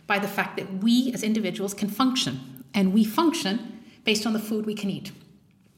[0.07, 4.39] by the fact that we as individuals can function, and we function based on the
[4.39, 5.11] food we can eat.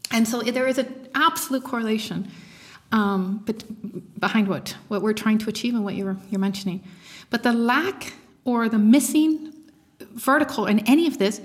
[0.10, 2.32] And so there is an absolute correlation
[2.92, 3.64] um, but
[4.20, 6.84] behind what what we're trying to achieve and what you're you're mentioning.
[7.30, 8.14] But the lack
[8.46, 9.54] or the missing
[10.00, 11.42] vertical in any of this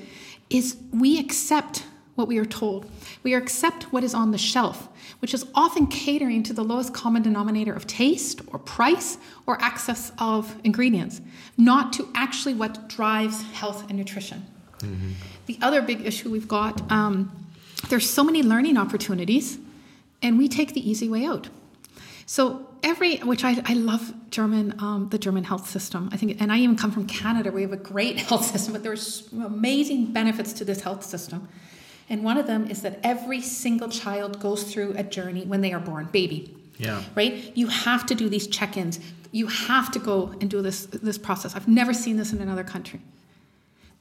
[0.51, 2.91] is we accept what we are told.
[3.23, 7.23] We accept what is on the shelf, which is often catering to the lowest common
[7.23, 11.21] denominator of taste or price or access of ingredients,
[11.59, 14.47] not to actually what drives health and nutrition.
[14.79, 15.11] Mm-hmm.
[15.45, 17.47] The other big issue we've got um,
[17.89, 19.59] there's so many learning opportunities,
[20.23, 21.49] and we take the easy way out.
[22.25, 26.09] So every, which I, I love German, um, the German health system.
[26.13, 27.51] I think, and I even come from Canada.
[27.51, 31.49] We have a great health system, but there's amazing benefits to this health system.
[32.09, 35.73] And one of them is that every single child goes through a journey when they
[35.73, 36.57] are born, baby.
[36.79, 37.03] Yeah.
[37.15, 37.53] Right.
[37.57, 39.01] You have to do these check-ins.
[39.33, 41.57] You have to go and do this this process.
[41.57, 43.01] I've never seen this in another country.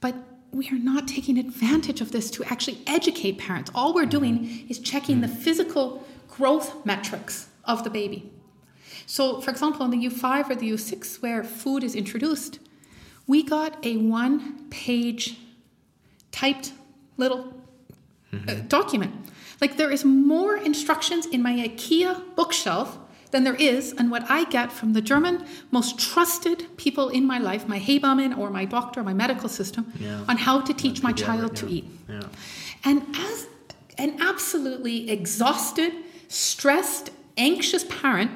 [0.00, 0.14] But
[0.52, 3.70] we are not taking advantage of this to actually educate parents.
[3.74, 8.30] All we're doing is checking the physical growth metrics of the baby.
[9.06, 12.58] So, for example, in the U5 or the U6, where food is introduced,
[13.26, 15.38] we got a one page
[16.32, 16.72] typed
[17.16, 17.54] little
[18.32, 18.48] uh, mm-hmm.
[18.48, 19.14] uh, document.
[19.60, 22.98] Like, there is more instructions in my IKEA bookshelf
[23.30, 27.38] than there is and what I get from the German most trusted people in my
[27.38, 30.24] life, my Hebammen or my doctor, my medical system, yeah.
[30.28, 31.60] on how to teach my child yeah.
[31.60, 31.84] to eat.
[32.08, 32.20] Yeah.
[32.84, 33.46] And as
[33.98, 35.92] an absolutely exhausted,
[36.28, 38.30] stressed, anxious parent,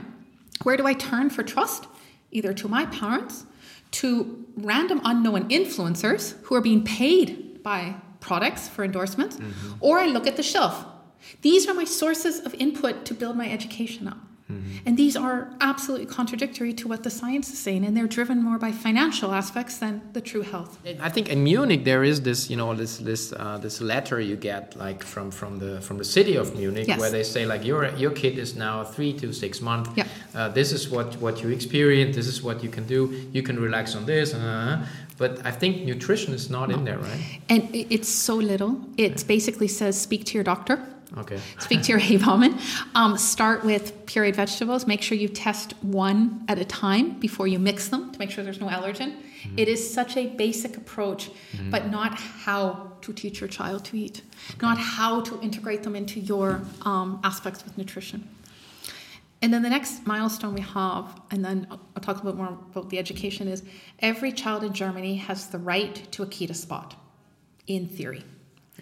[0.62, 1.86] where do I turn for trust?
[2.30, 3.46] Either to my parents,
[3.92, 9.74] to random unknown influencers who are being paid by products for endorsements, mm-hmm.
[9.80, 10.84] or I look at the shelf.
[11.42, 14.18] These are my sources of input to build my education up.
[14.50, 14.86] Mm-hmm.
[14.86, 18.58] And these are absolutely contradictory to what the science is saying, and they're driven more
[18.58, 20.78] by financial aspects than the true health.
[21.00, 24.36] I think in Munich there is this, you know, this this uh, this letter you
[24.36, 26.98] get like from from the from the city of Munich yes.
[26.98, 29.90] where they say like your your kid is now three to six months.
[29.96, 30.06] Yeah.
[30.34, 32.16] Uh, this is what what you experience.
[32.16, 33.00] This is what you can do.
[33.32, 34.34] You can relax on this.
[34.34, 34.86] Uh,
[35.20, 36.76] but I think nutrition is not no.
[36.76, 37.40] in there, right?
[37.50, 38.80] And it's so little.
[38.96, 39.26] It yeah.
[39.26, 40.82] basically says speak to your doctor.
[41.18, 41.40] Okay.
[41.58, 42.58] Speak to your Hebamme.
[42.94, 44.86] Um, start with pureed vegetables.
[44.86, 48.44] Make sure you test one at a time before you mix them to make sure
[48.44, 49.16] there's no allergen.
[49.16, 49.58] Mm-hmm.
[49.58, 51.70] It is such a basic approach, mm-hmm.
[51.70, 54.58] but not how to teach your child to eat, okay.
[54.62, 58.28] not how to integrate them into your um, aspects with nutrition.
[59.42, 62.48] And then the next milestone we have, and then I'll, I'll talk a bit more
[62.48, 63.62] about the education, is
[64.00, 66.94] every child in Germany has the right to a Kita spot,
[67.66, 68.22] in theory.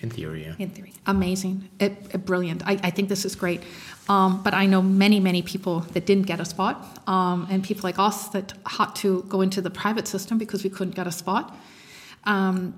[0.00, 0.54] In theory, yeah.
[0.58, 0.92] In theory.
[1.06, 1.68] Amazing.
[1.80, 2.62] It, it, brilliant.
[2.66, 3.62] I, I, think this is great.
[4.08, 7.82] Um, but I know many, many people that didn't get a spot, um, and people
[7.82, 11.12] like us that had to go into the private system because we couldn't get a
[11.12, 11.56] spot.
[12.24, 12.74] Um,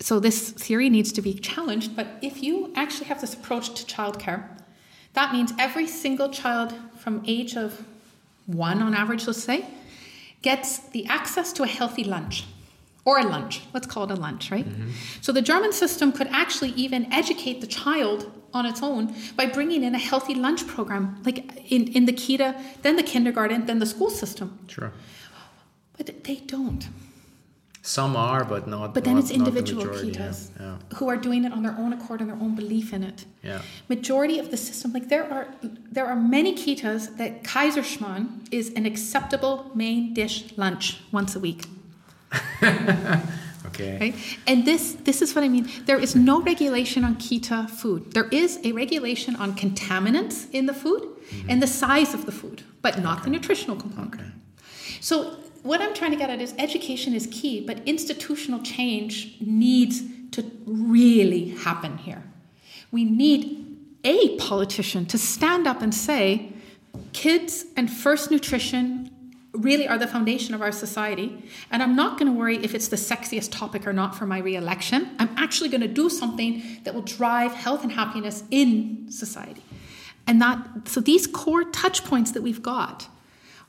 [0.00, 1.94] so this theory needs to be challenged.
[1.94, 4.48] But if you actually have this approach to childcare,
[5.12, 7.84] that means every single child from age of
[8.46, 9.64] one on average, let's say,
[10.42, 12.44] gets the access to a healthy lunch
[13.04, 13.62] or a lunch.
[13.72, 14.66] Let's call it a lunch, right?
[14.68, 14.90] Mm-hmm.
[15.20, 19.82] So the German system could actually even educate the child on its own by bringing
[19.82, 23.86] in a healthy lunch program, like in, in the Kita, then the kindergarten, then the
[23.86, 24.58] school system.
[24.68, 24.92] Sure.
[25.96, 26.88] But they don't.
[27.82, 28.94] Some are, but not.
[28.94, 30.32] But then not- it's individual majority, yeah.
[30.58, 30.76] Yeah.
[30.96, 33.26] who are doing it on their own accord and their own belief in it.
[33.42, 33.60] Yeah.
[33.90, 35.48] Majority of the system, like there are
[35.92, 41.66] there are many Kitas that Kaiserschmarrn is an acceptable main dish lunch once a week.
[43.74, 43.98] Okay.
[43.98, 44.38] Right?
[44.46, 45.68] And this this is what I mean.
[45.86, 48.12] There is no regulation on Kita food.
[48.12, 51.50] There is a regulation on contaminants in the food mm-hmm.
[51.50, 54.14] and the size of the food, but not the nutritional component.
[54.14, 54.30] Okay.
[55.00, 60.02] So what I'm trying to get at is education is key, but institutional change needs
[60.32, 62.22] to really happen here.
[62.92, 66.52] We need a politician to stand up and say,
[67.12, 69.03] kids and first nutrition
[69.54, 71.42] really are the foundation of our society.
[71.70, 74.38] And I'm not going to worry if it's the sexiest topic or not for my
[74.38, 75.10] re-election.
[75.18, 79.62] I'm actually going to do something that will drive health and happiness in society.
[80.26, 83.08] And that so these core touch points that we've got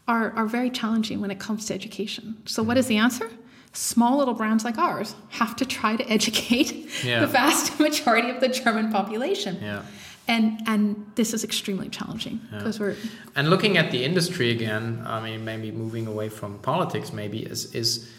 [0.08, 2.38] are, are very challenging when it comes to education.
[2.46, 3.30] So what is the answer?
[3.74, 7.20] Small little brands like ours have to try to educate Yeah.
[7.20, 9.60] the vast majority of the German population.
[9.62, 9.84] Yeah.
[10.28, 12.96] And and this is extremely challenging because we're
[13.36, 17.76] And looking at the industry again, I mean, maybe moving away from politics, maybe is
[17.76, 18.10] is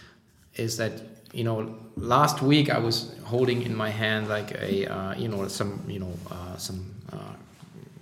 [0.55, 0.93] is that
[1.33, 5.49] you know last week I was holding in my hand like a uh, you know
[5.49, 7.35] some you know uh, some uh,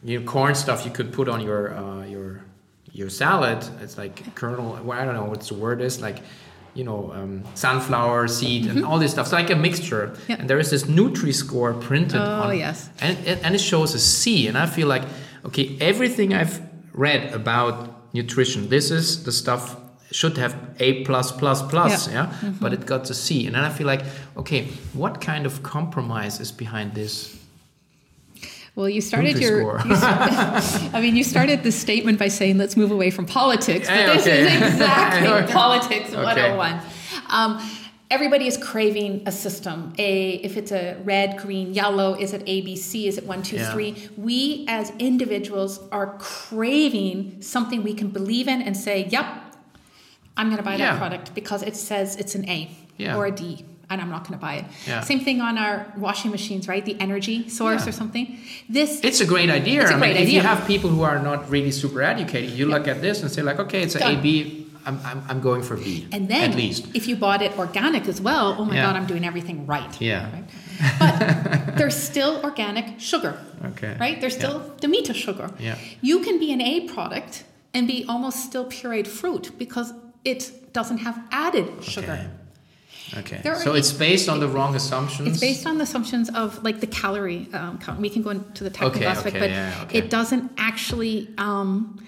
[0.03, 2.45] you know corn stuff you could put on your uh, your
[2.93, 3.65] your salad.
[3.81, 4.79] It's like kernel.
[4.85, 6.19] Well, I don't know what the word is like.
[6.75, 9.29] You know, um, sunflower seed and all this stuff.
[9.29, 10.09] So like a mixture.
[10.09, 10.31] Mm-hmm.
[10.33, 10.37] Yeah.
[10.41, 12.91] And there is this Nutri-Score printed Oh, on, yes.
[13.01, 15.05] and it, and it shows a C, and I feel like
[15.45, 16.61] okay, everything I've
[16.93, 17.77] read about
[18.15, 19.77] nutrition, this is the stuff
[20.11, 22.33] should have A plus plus plus, Yeah.
[22.43, 24.03] yeah, but it got a C, and then I feel like
[24.37, 27.37] okay, what kind of compromise is behind this?
[28.77, 29.61] Well, you started your.
[29.63, 33.95] You I mean, you started the statement by saying, "Let's move away from politics," but
[33.97, 34.43] Yeah, this okay.
[34.57, 35.53] is exactly Okay.
[35.53, 36.23] politics Okay.
[36.23, 36.81] 101.
[37.31, 37.61] Um,
[38.11, 39.93] everybody is craving a system.
[39.99, 43.07] A if it's a red, green, yellow, is it ABC?
[43.07, 43.73] Is it one, two, Yeah.
[43.73, 44.09] three?
[44.17, 49.27] We as individuals are craving something we can believe in and say, "Yep,
[50.37, 50.93] I'm going to buy Yeah.
[50.93, 53.17] that product because it says it's an A Yeah.
[53.17, 54.65] or a D." And I'm not going to buy it.
[54.87, 55.01] Yeah.
[55.11, 56.85] Same thing on our washing machines, right?
[56.85, 57.91] The energy source Yeah.
[57.91, 58.27] or something.
[58.69, 59.83] This It's a great idea.
[59.83, 62.51] It's a I great mean, if you have people who are not really super educated,
[62.59, 64.19] you look at this and say like, okay, it's a Done.
[64.19, 64.61] A B.
[64.87, 66.07] I'm, I'm, I'm going for B.
[66.13, 66.83] And then, at least.
[66.95, 68.85] if you bought it organic as well, oh my Yeah.
[68.87, 69.93] God, I'm doing everything right.
[69.99, 70.29] Yeah.
[70.35, 70.45] Right?
[70.99, 73.33] But there's still organic sugar.
[73.71, 73.97] Okay.
[73.99, 74.21] Right?
[74.21, 75.49] There's still Demeter sugar.
[75.59, 75.77] Yeah.
[76.03, 79.89] You can be an A product and be almost still pureed fruit because
[80.25, 82.13] it doesn't have added sugar.
[82.13, 82.27] Okay.
[83.19, 83.41] Okay.
[83.43, 85.29] There So it's based on the wrong assumptions.
[85.29, 88.01] It's based on the assumptions of like the calorie um, count.
[88.01, 89.99] We can go into the technical Okay, aspect, okay, but yeah, okay.
[89.99, 92.05] it doesn't actually um,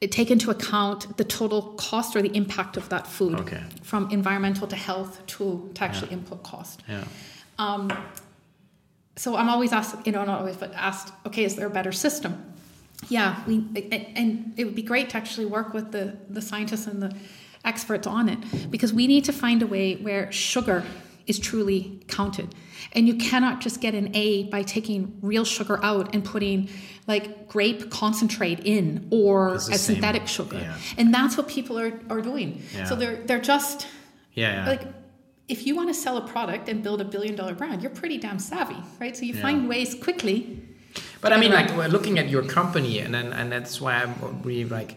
[0.00, 3.40] it take into account the total cost or the impact of that food,
[3.82, 6.82] from environmental to health to to actually input cost.
[6.88, 7.04] Yeah.
[7.58, 7.90] Um,
[9.16, 11.92] so I'm always asked, you know, not always, but asked, okay, is there a better
[11.92, 12.52] system?
[13.08, 16.86] Yeah, we and, and it would be great to actually work with the the scientists
[16.86, 17.14] and the
[17.64, 20.84] experts on it because we need to find a way where sugar
[21.26, 22.54] is truly counted.
[22.92, 26.68] And you cannot just get an A by taking real sugar out and putting
[27.06, 30.58] like grape concentrate in or a same, synthetic sugar.
[30.58, 30.76] yeah.
[30.98, 32.62] And that's what people are, are doing.
[32.74, 32.84] Yeah.
[32.84, 33.86] So they're they're just
[34.34, 34.64] Yeah.
[34.64, 34.68] yeah.
[34.68, 34.82] like
[35.48, 38.18] if you want to sell a product and build a billion dollar brand, you're pretty
[38.18, 39.16] damn savvy, right?
[39.16, 40.62] So you find ways quickly.
[41.20, 41.66] But I mean, Right.
[41.68, 44.96] like we're looking at your company, and then and that's why I'm really like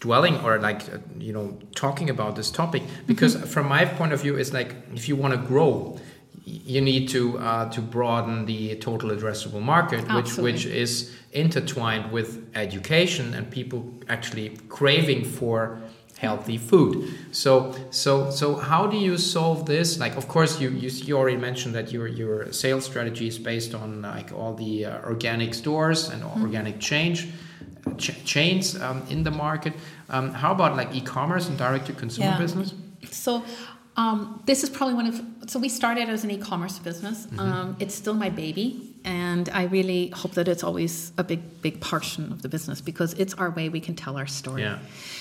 [0.00, 3.46] dwelling or like uh, you know talking about this topic because Mm-hmm.
[3.46, 5.98] from my point of view, it's like if you want to grow,
[6.44, 10.52] you need to uh, to broaden the total addressable market, which Absolutely.
[10.52, 15.78] which is intertwined with education and people actually craving for
[16.18, 20.88] healthy food so so so how do you solve this like of course you you,
[21.06, 24.98] you already mentioned that your your sales strategy is based on like all the uh,
[25.12, 27.28] organic stores and organic change
[27.96, 29.72] ch- chains um, in the market
[30.10, 32.38] um, how about like e-commerce and direct to consumer Yeah.
[32.38, 32.74] business
[33.10, 33.44] So
[33.96, 37.26] um, this is probably one of so we started as an e-commerce business.
[37.26, 37.40] Mm-hmm.
[37.40, 41.80] Um, it's still my baby, and I really hope that it's always a big big
[41.80, 44.62] portion of the business because it's our way we can tell our story.
[44.62, 44.78] Yeah.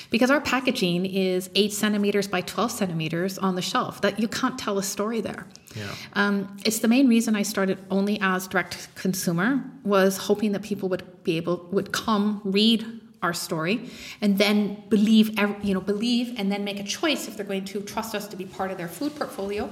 [0.10, 4.60] Because our packaging is eight centimeters by twelve centimeters on the shelf, that you can't
[4.60, 5.48] tell a story there.
[5.74, 5.96] Yeah.
[6.14, 10.90] Um, it's the main reason I started only as direct consumer was hoping that people
[10.90, 12.86] would be able would come read
[13.24, 13.90] our story
[14.22, 17.66] and then believe ev- you know believe and then make a choice if they're going
[17.66, 19.70] to trust us to be part of their food portfolio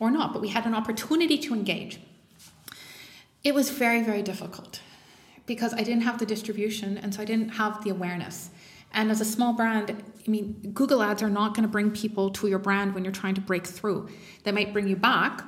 [0.00, 0.32] or not.
[0.32, 2.00] But we had an opportunity to engage.
[3.44, 4.80] It was very very difficult
[5.46, 8.50] because I didn't have the distribution and so I didn't have the awareness.
[8.92, 12.30] And as a small brand, I mean, Google ads are not going to bring people
[12.30, 14.08] to your brand when you're trying to break through.
[14.44, 15.42] They might bring you back,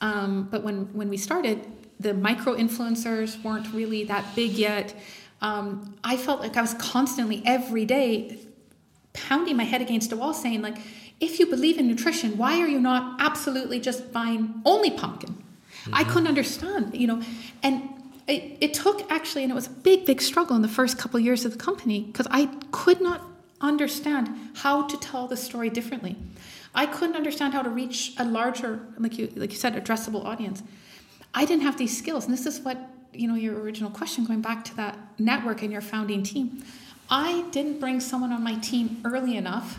[0.00, 1.64] um, but when when we started,
[2.00, 4.94] the micro influencers weren't really that big yet.
[5.40, 8.38] Um, I felt like I was constantly every day
[9.12, 10.78] pounding my head against a wall, saying like,
[11.20, 15.42] if you believe in nutrition, why are you not absolutely just buying only pumpkin?
[15.88, 15.94] Mm-hmm.
[15.94, 17.22] I couldn't understand, you know,
[17.62, 17.88] and
[18.26, 21.18] it, it took actually, and it was a big, big struggle in the first couple
[21.18, 23.22] of years of the company because I could not
[23.60, 26.16] understand how to tell the story differently.
[26.74, 30.62] I couldn't understand how to reach a larger, like you, like you said, addressable audience.
[31.34, 32.78] I didn't have these skills, and this is what
[33.12, 36.62] you know your original question, going back to that network and your founding team.
[37.10, 39.78] I didn't bring someone on my team early enough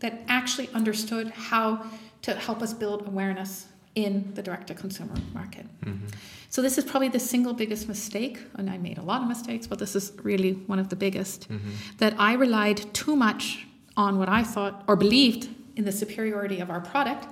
[0.00, 1.84] that actually understood how
[2.22, 5.66] to help us build awareness in the direct to consumer market.
[5.84, 6.06] Mm-hmm.
[6.48, 9.66] So this is probably the single biggest mistake, and I made a lot of mistakes,
[9.66, 11.70] but this is really one of the biggest, mm-hmm.
[11.98, 16.70] that I relied too much on what I thought or believed in the superiority of
[16.70, 17.26] our product.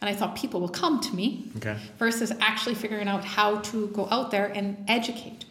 [0.00, 1.78] And I thought people will come to me okay.
[1.98, 5.44] versus actually figuring out how to go out there and educate.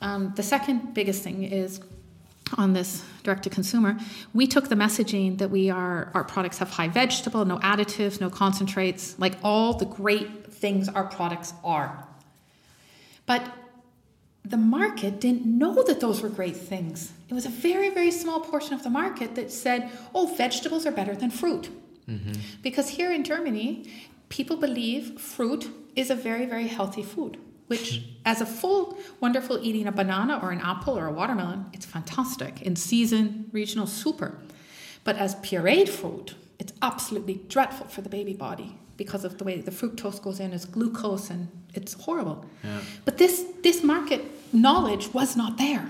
[0.00, 1.80] Um, the second biggest thing is
[2.58, 3.96] on this direct to consumer,
[4.34, 8.28] we took the messaging that we are our products have high vegetable, no additives, no
[8.28, 12.06] concentrates, like all the great things our products are.
[13.26, 13.42] But
[14.44, 17.12] the market didn't know that those were great things.
[17.28, 20.90] It was a very, very small portion of the market that said, oh, vegetables are
[20.90, 21.70] better than fruit.
[22.08, 22.32] Mm-hmm.
[22.62, 23.88] Because here in Germany,
[24.28, 29.86] people believe fruit is a very, very healthy food, which, as a full, wonderful eating
[29.86, 32.62] a banana or an apple or a watermelon, it's fantastic.
[32.62, 34.38] In season, regional, super.
[35.04, 39.60] But as pureed fruit, it's absolutely dreadful for the baby body because of the way
[39.60, 42.46] the fructose goes in as glucose and it's horrible.
[42.62, 42.80] Yeah.
[43.04, 44.22] But this this market
[44.52, 45.88] knowledge was not there.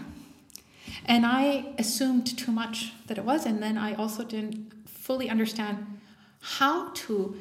[1.04, 5.98] And I assumed too much that it was and then I also didn't fully understand
[6.40, 7.36] how to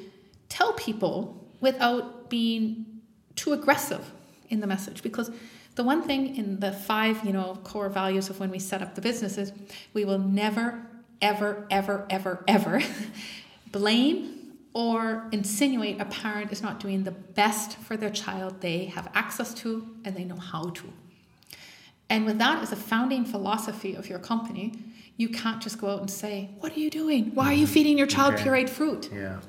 [0.50, 2.86] tell people without being
[3.36, 4.12] too aggressive
[4.52, 5.32] in the message because
[5.76, 8.96] the one thing in the five you know core values of when we set up
[8.96, 9.52] the business is
[9.94, 10.86] we will never
[11.22, 12.82] ever ever ever ever
[13.72, 14.42] blame
[14.74, 19.54] or insinuate a parent is not doing the best for their child they have access
[19.54, 20.92] to and they know how to.
[22.10, 24.74] And with that as a founding philosophy of your company,
[25.18, 27.32] you can't just go out and say, What are you doing?
[27.34, 27.74] Why are you mm-hmm.
[27.74, 28.44] feeding your child okay.
[28.44, 29.10] pureed fruit?
[29.14, 29.40] Yeah.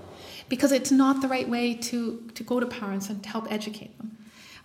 [0.48, 3.96] Because it's not the right way to, to go to parents and to help educate
[3.98, 4.16] them.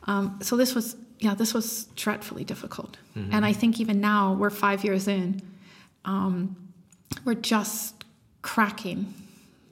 [0.08, 2.98] Um, so this was, yeah, this was dreadfully difficult.
[3.15, 3.34] Mm-hmm.
[3.34, 5.41] And I think even now, we're five years in,
[6.06, 6.56] um,
[7.26, 8.06] we're just
[8.41, 9.13] cracking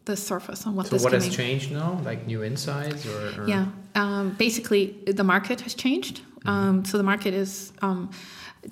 [0.06, 1.32] the surface on what so this what has mean.
[1.32, 3.48] changed now like new insights or, or?
[3.48, 6.50] yeah um, basically the market has changed mm-hmm.
[6.50, 8.12] um, so the market is um,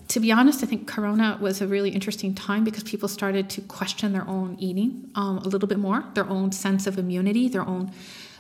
[0.08, 3.62] to be honest i think corona was a really interesting time because people started to
[3.62, 7.68] question their own eating um, a little bit more their own sense of immunity their
[7.68, 7.92] own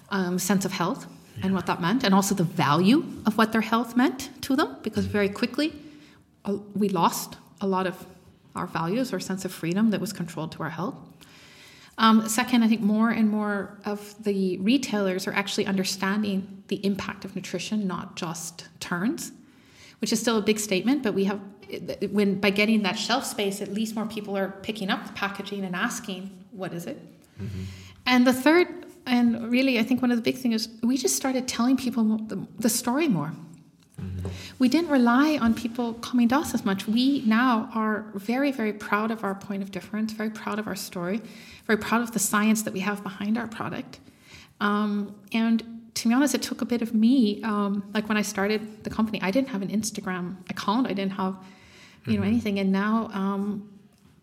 [0.09, 1.45] um, sense of health yeah.
[1.45, 4.77] and what that meant and also the value of what their health meant to them
[4.83, 5.73] because very quickly
[6.45, 8.05] uh, we lost a lot of
[8.55, 10.95] our values our sense of freedom that was controlled to our health
[11.97, 17.23] um, second, I think more and more of the retailers are actually understanding the impact
[17.23, 19.31] of nutrition, not just turns,
[19.99, 21.03] which is still a big statement.
[21.03, 21.39] But we have,
[22.09, 25.63] when by getting that shelf space, at least more people are picking up the packaging
[25.63, 26.99] and asking, "What is it?"
[27.39, 27.63] Mm-hmm.
[28.07, 31.15] And the third, and really, I think one of the big things is we just
[31.15, 33.33] started telling people the, the story more.
[33.99, 34.27] Mm-hmm.
[34.59, 36.87] We didn't rely on people coming to us as much.
[36.87, 40.75] We now are very, very proud of our point of difference, very proud of our
[40.75, 41.21] story,
[41.67, 43.99] very proud of the science that we have behind our product.
[44.59, 47.41] Um, and to be honest, it took a bit of me.
[47.43, 50.87] Um, like when I started the company, I didn't have an Instagram account.
[50.87, 51.37] I didn't have,
[52.05, 52.29] you know, mm-hmm.
[52.29, 52.59] anything.
[52.59, 53.69] And now um,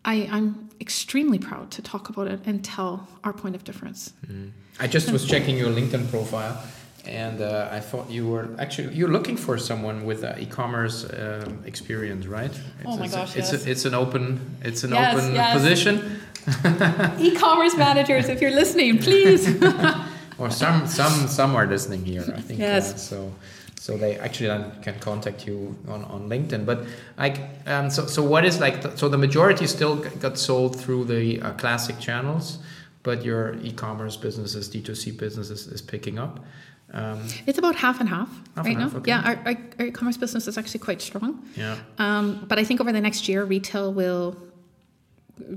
[0.03, 4.13] I, am extremely proud to talk about it and tell our point of difference.
[4.27, 4.51] Mm.
[4.79, 6.61] I just was checking your LinkedIn profile,
[7.05, 11.61] and uh, I thought you were actually you're looking for someone with uh, e-commerce um,
[11.65, 12.51] experience, right?
[12.51, 13.35] It's, oh my it's gosh!
[13.35, 13.65] A, it's yes.
[13.65, 15.53] a, it's an open it's an yes, open yes.
[15.53, 16.19] position.
[17.19, 19.61] e-commerce managers, if you're listening, please.
[20.39, 22.25] or some some some are listening here.
[22.35, 22.59] I think.
[22.59, 22.93] Yes.
[22.93, 23.33] Uh, so
[23.81, 26.67] so they actually can contact you on, on LinkedIn.
[26.67, 26.85] But
[27.17, 28.83] like, um, so so what is like?
[28.83, 32.59] The, so the majority still got sold through the uh, classic channels,
[33.01, 36.45] but your e-commerce businesses, D2C businesses, is picking up.
[36.93, 38.99] Um, it's about half and half, half right and half, now.
[38.99, 39.09] Okay.
[39.09, 41.43] Yeah, our, our, our, e-commerce business is actually quite strong.
[41.55, 41.79] Yeah.
[41.97, 44.37] Um, but I think over the next year, retail will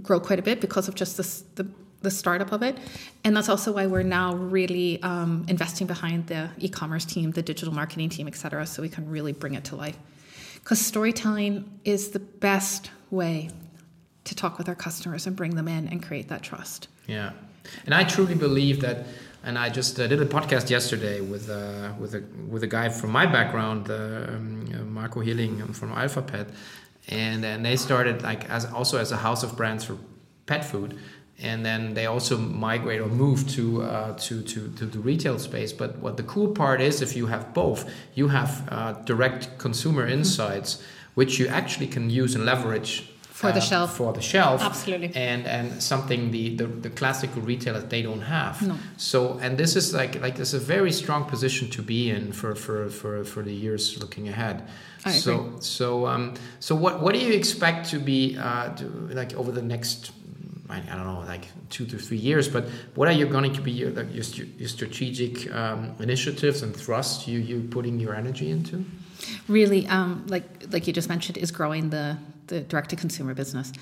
[0.00, 1.66] grow quite a bit because of just this, the
[2.04, 2.76] the startup of it,
[3.24, 7.74] and that's also why we're now really um, investing behind the e-commerce team, the digital
[7.74, 9.98] marketing team, et cetera, so we can really bring it to life.
[10.64, 13.50] because storytelling is the best way
[14.24, 16.88] to talk with our customers and bring them in and create that trust.
[17.06, 17.32] Yeah,
[17.84, 19.06] and I truly believe that.
[19.46, 22.88] And I just uh, did a podcast yesterday with uh, with a with a guy
[22.88, 26.48] from my background, uh, um, uh, Marco Hilling from AlphaPet,
[27.08, 29.98] and and they started like as also as a house of brands for
[30.46, 30.98] pet food,
[31.42, 35.72] and then they also migrate or move to uh, to, to to the retail space.
[35.72, 40.02] But what the cool part is, if you have both, you have uh, direct consumer
[40.04, 40.18] Mm-hmm.
[40.18, 40.82] insights,
[41.14, 43.96] which you actually can use and leverage For the uh, shelf.
[43.96, 45.10] For the shelf, Absolutely.
[45.16, 48.62] and and something the, the the classical retailers they don't have.
[48.62, 48.74] No.
[48.96, 52.32] So and this is like like this is a very strong position to be in
[52.32, 54.56] for for for, for the years looking ahead.
[55.04, 55.60] I so agree.
[55.60, 58.84] so um so what what do you expect to be uh to,
[59.20, 60.12] like over the next
[60.74, 62.64] I, I don't know like two to three years but
[62.94, 64.24] what are you going to be your your,
[64.60, 68.84] your strategic um, initiatives and thrust you you putting your energy into?
[69.48, 72.16] Really um, like like you just mentioned is growing the
[72.46, 73.72] the direct to consumer business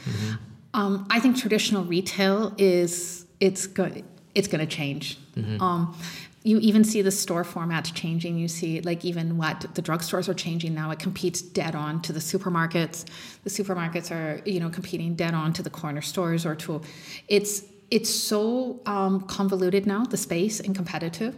[0.74, 5.18] um, i think traditional retail is it's going it's going to change
[5.60, 5.96] um,
[6.44, 10.34] you even see the store formats changing you see like even what the drugstores are
[10.34, 13.04] changing now it competes dead on to the supermarkets
[13.44, 16.80] the supermarkets are you know competing dead on to the corner stores or to
[17.28, 17.62] it's
[17.92, 21.34] it's so um, convoluted now, the space and competitive,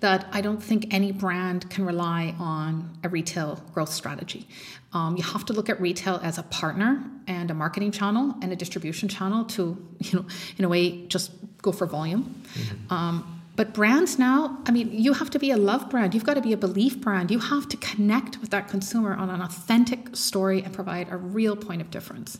[0.00, 4.48] that I don't think any brand can rely on a retail growth strategy.
[4.94, 8.50] Um, you have to look at retail as a partner and a marketing channel and
[8.50, 10.24] a distribution channel to, you know,
[10.56, 11.30] in a way, just
[11.60, 12.42] go for volume.
[12.88, 16.14] Um, but brands now, I mean, you have to be a love brand.
[16.14, 17.28] You've got to be a belief brand.
[17.32, 21.56] You have to connect with that consumer on an authentic story and provide a real
[21.56, 22.38] point of difference.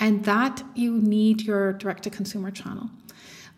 [0.00, 2.90] And that you need your direct to consumer channel.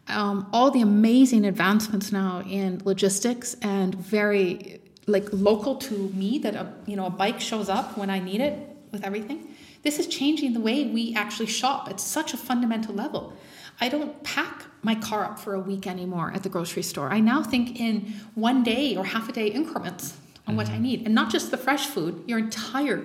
[0.09, 6.55] Um, all the amazing advancements now in logistics and very like local to me that
[6.55, 8.59] a you know a bike shows up when I need it
[8.91, 9.49] with everything.
[9.83, 13.33] This is changing the way we actually shop at such a fundamental level.
[13.81, 17.09] I don't pack my car up for a week anymore at the grocery store.
[17.11, 20.17] I now think in one day or half a day increments
[20.47, 22.25] on what I need, and not just the fresh food.
[22.27, 23.05] Your entire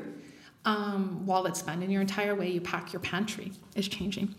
[0.65, 4.33] um, wallet spend and your entire way you pack your pantry is changing.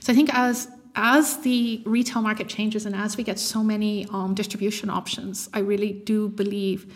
[0.00, 4.06] So I think as as the retail market changes and as we get so many
[4.06, 6.94] um, distribution options, I really do believe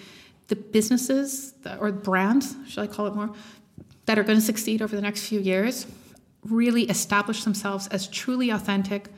[0.49, 3.31] the businesses or brands, should I call it more,
[4.07, 5.87] that are going to succeed over the next few years
[6.45, 9.09] really establish themselves as truly authentic,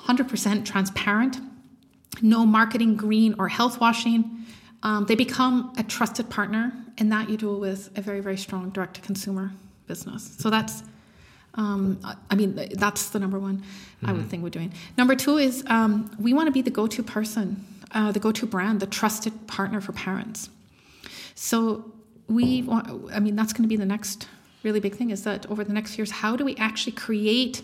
[0.00, 1.38] 100% transparent,
[2.20, 4.44] no marketing green or health washing.
[4.82, 8.70] Um, they become a trusted partner, and that you do with a very, very strong
[8.70, 9.52] direct to consumer
[9.86, 10.36] business.
[10.38, 10.82] So that's,
[11.54, 11.98] um,
[12.30, 13.62] I mean, that's the number one
[14.06, 14.72] I would think we're doing.
[14.98, 18.32] Number two is um, we want to be the go to person, uh, the go
[18.32, 20.50] to brand, the trusted partner for parents.
[21.34, 21.92] So
[22.28, 24.28] we want, I mean, that's going to be the next
[24.64, 27.62] really big thing is that over the next years, how do we actually create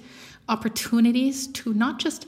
[0.49, 2.27] opportunities to not just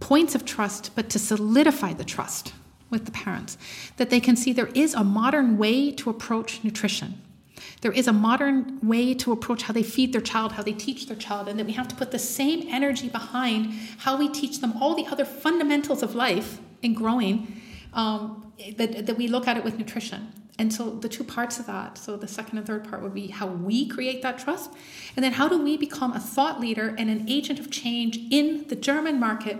[0.00, 2.52] points of trust, but to solidify the trust
[2.90, 3.56] with the parents?
[3.96, 7.20] That they can see there is a modern way to approach nutrition.
[7.82, 11.06] There is a modern way to approach how they feed their child, how they teach
[11.06, 14.60] their child, and that we have to put the same energy behind how we teach
[14.60, 17.60] them all the other fundamentals of life in growing
[17.92, 20.32] um, that, that we look at it with nutrition.
[20.58, 23.28] And so the two parts of that, so the second and third part would be
[23.28, 24.70] how we create that trust,
[25.16, 28.68] and then how do we become a thought leader and an agent of change in
[28.68, 29.58] the German market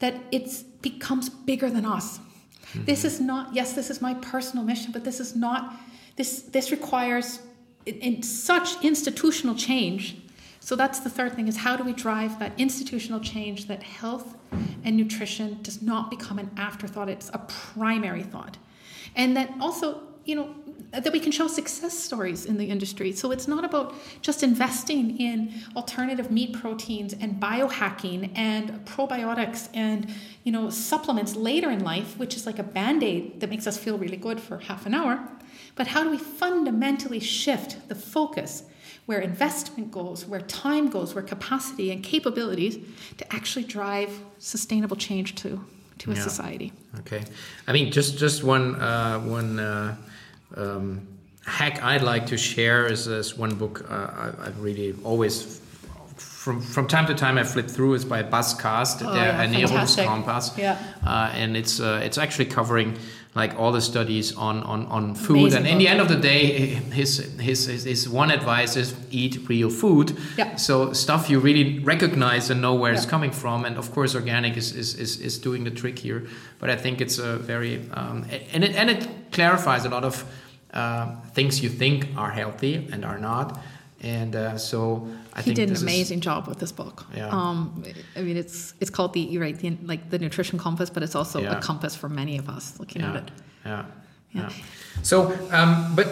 [0.00, 2.18] that it becomes bigger than us.
[2.18, 2.84] Mm-hmm.
[2.84, 5.74] This is not, yes, this is my personal mission, but this is not,
[6.16, 7.40] this, this requires
[7.86, 10.18] in, in such institutional change.
[10.66, 14.34] So that's the third thing is how do we drive that institutional change that health
[14.82, 18.56] and nutrition does not become an afterthought, it's a primary thought.
[19.14, 20.52] And that also you know
[20.90, 25.20] that we can show success stories in the industry so it's not about just investing
[25.20, 30.12] in alternative meat proteins and biohacking and probiotics and
[30.42, 33.98] you know supplements later in life which is like a band-aid that makes us feel
[33.98, 35.28] really good for half an hour
[35.76, 38.64] but how do we fundamentally shift the focus
[39.06, 42.76] where investment goes where time goes where capacity and capabilities
[43.18, 45.60] to actually drive sustainable change to
[45.98, 46.22] to a Yeah.
[46.22, 47.22] society Okay,
[47.68, 49.94] I mean just just one uh, one uh,
[50.56, 51.00] um,
[51.44, 55.60] hack I'd like to share is this one book uh, I, I really always
[56.16, 57.94] from from time to time I flip through.
[57.94, 59.44] It's by Bas Kast, Oh, der yeah.
[59.44, 60.78] Ernährungskompass, Yeah.
[61.04, 62.96] uh, and it's uh, it's actually covering
[63.36, 65.38] like all the studies on on, on food.
[65.38, 66.48] Amazing and in the end of the day,
[67.00, 70.16] his his his, his one advice is eat real food.
[70.38, 70.56] Yeah.
[70.56, 74.56] So stuff you really recognize and know where it's coming from, and of course, organic
[74.56, 76.26] is, is, is, is doing the trick here.
[76.58, 80.24] But I think it's a very um, and it and it clarifies a lot of
[80.72, 83.60] uh, things you think are healthy and are not.
[84.06, 87.04] And uh, so I think he did an amazing Is, job with this book.
[87.16, 87.28] Yeah.
[87.38, 87.82] Um,
[88.16, 91.40] I mean, it's it's called the right, the, like the nutrition compass, but it's also
[91.40, 91.58] Yeah.
[91.58, 93.30] a compass for many of us looking yeah, at it.
[93.64, 93.84] yeah,
[94.32, 94.50] Yeah.
[95.02, 95.16] So,
[95.50, 96.06] um, but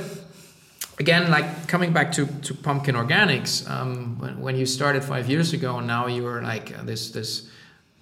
[0.98, 5.52] again, like coming back to, to pumpkin organics, um, when, when you started five years
[5.52, 7.42] ago, and now you are like this this.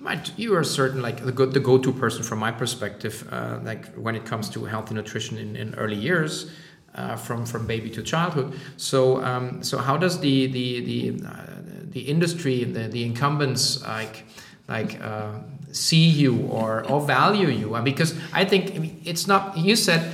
[0.09, 3.85] might- You are certain like the go, the go-to person from my perspective, uh, like
[4.05, 6.47] when it comes to healthy nutrition in, in early years,
[6.95, 8.53] uh, from from baby to childhood.
[8.77, 11.47] So um, so how does the the the uh,
[11.91, 14.25] the industry, the, the incumbents like
[14.69, 15.41] like uh,
[15.73, 17.81] see you or or value you?
[17.83, 19.57] Because I think it's not.
[19.57, 20.13] You said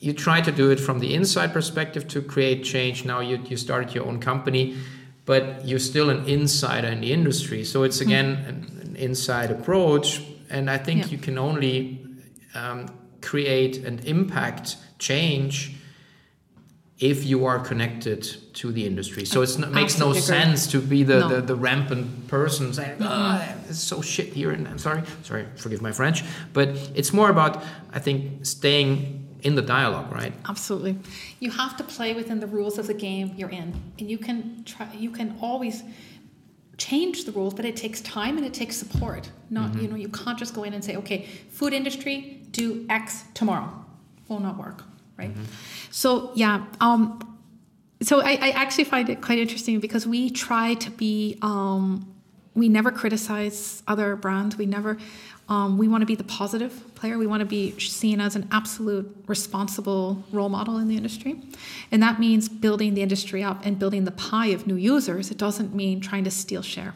[0.00, 3.04] you try to do it from the inside perspective to create change.
[3.06, 4.76] Now you, you started your own company,
[5.24, 7.64] but you're still an insider in the industry.
[7.64, 10.20] So it's again an, an inside approach.
[10.50, 11.12] And I think Yeah.
[11.12, 12.04] you can only
[12.54, 12.86] um,
[13.22, 15.72] create and impact change
[16.98, 18.22] if you are connected
[18.54, 19.24] to the industry.
[19.24, 20.20] So it's, it makes no agree.
[20.20, 21.28] sense to be the, No.
[21.28, 24.52] the, the rampant person saying, ah, oh, it's so shit here.
[24.52, 26.22] And I'm sorry, sorry, forgive my French.
[26.52, 30.32] But it's more about, I think, staying in the dialogue, right?
[30.48, 30.96] Absolutely.
[31.40, 33.74] You have to play within the rules of the game you're in.
[33.98, 35.82] And you can try you can always
[36.78, 39.30] change the rules, but it takes time and it takes support.
[39.50, 39.80] Not, mm-hmm.
[39.80, 43.84] you know, you can't just go in and say, okay, food industry, do X tomorrow.
[44.28, 44.82] Will not work,
[45.16, 45.30] right?
[45.90, 47.38] So yeah, um,
[48.02, 52.14] so I, I actually find it quite interesting because we try to be um,
[52.54, 54.56] we never criticize other brands.
[54.56, 54.98] We never
[55.48, 57.18] um, we want to be the positive player.
[57.18, 61.36] We want to be seen as an absolute responsible role model in the industry.
[61.92, 65.30] And that means building the industry up and building the pie of new users.
[65.30, 66.94] It doesn't mean trying to steal share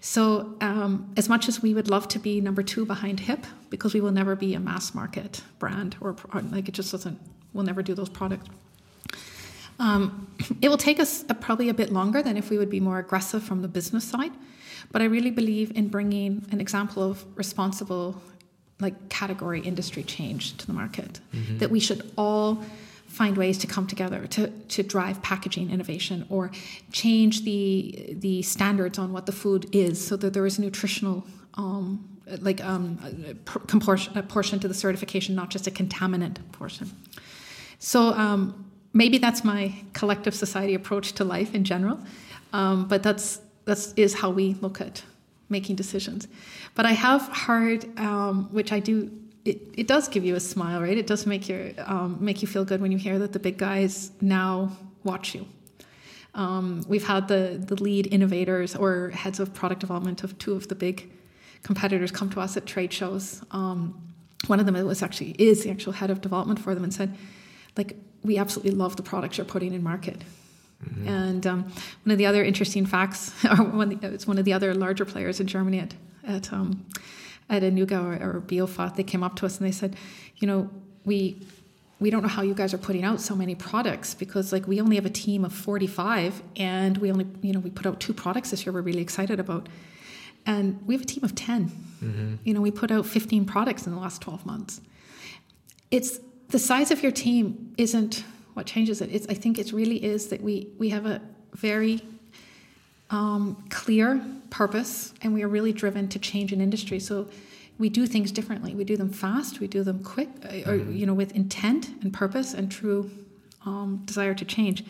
[0.00, 3.94] so um, as much as we would love to be number two behind HiPP because
[3.94, 7.18] we will never be a mass market brand or, or like it just doesn't
[7.52, 8.48] we'll never do those products
[9.80, 10.28] um,
[10.60, 12.98] it will take us a, probably a bit longer than if we would be more
[12.98, 14.30] aggressive from the business side,
[14.92, 18.20] but I really believe in bringing an example of responsible,
[18.78, 21.20] like category industry change to the market.
[21.58, 22.62] That we should all
[23.10, 26.50] find ways to come together to, to drive packaging innovation or
[26.92, 31.24] change the the standards on what the food is, so that there is nutritional.
[31.54, 32.06] Um,
[32.42, 32.96] like um,
[33.28, 36.88] a, proportion, a portion to the certification, not just a contaminant portion.
[37.80, 41.98] So um, maybe that's my collective society approach to life in general,
[42.52, 45.02] um, but that's that's is how we look at
[45.48, 46.28] making decisions.
[46.76, 49.10] But I have heard, um, which I do.
[49.50, 50.96] It, it does give you a smile, right?
[50.96, 51.62] It does make your
[51.94, 54.52] um, make you feel good when you hear that the big guys now
[55.02, 55.46] watch you.
[56.34, 60.68] Um, we've had the the lead innovators or heads of product development of two of
[60.68, 61.10] the big
[61.62, 63.42] competitors come to us at trade shows.
[63.50, 63.80] Um,
[64.46, 67.16] one of them was actually is the actual head of development for them and said,
[67.76, 70.22] like, we absolutely love the products you're putting in market.
[71.06, 71.62] And um,
[72.04, 75.40] one of the other interesting facts, or one, it's one of the other larger players
[75.40, 75.94] in Germany at
[76.26, 76.86] at um,
[77.50, 79.96] at Anuga or, or BioFach, they came up to us and they said,
[80.36, 80.70] you know,
[81.04, 81.36] we
[81.98, 84.80] we don't know how you guys are putting out so many products because like we
[84.80, 88.14] only have a team of 45 and we only you know we put out two
[88.14, 89.68] products this year we're really excited about.
[90.46, 92.34] And we have a team of 10 mm-hmm.
[92.44, 94.80] you know we put out 15 products in the last 12 months.
[95.90, 98.24] It's the size of your team isn't
[98.54, 99.10] what changes it.
[99.12, 101.20] It's i think it really is that we we have a
[101.54, 102.00] very
[103.10, 106.98] um, clear purpose and we are really driven to change an industry.
[106.98, 107.28] So
[107.78, 108.74] we do things differently.
[108.74, 109.60] We do them fast.
[109.60, 113.10] We do them quick uh, or you know with intent and purpose and true
[113.64, 114.84] um, desire to change.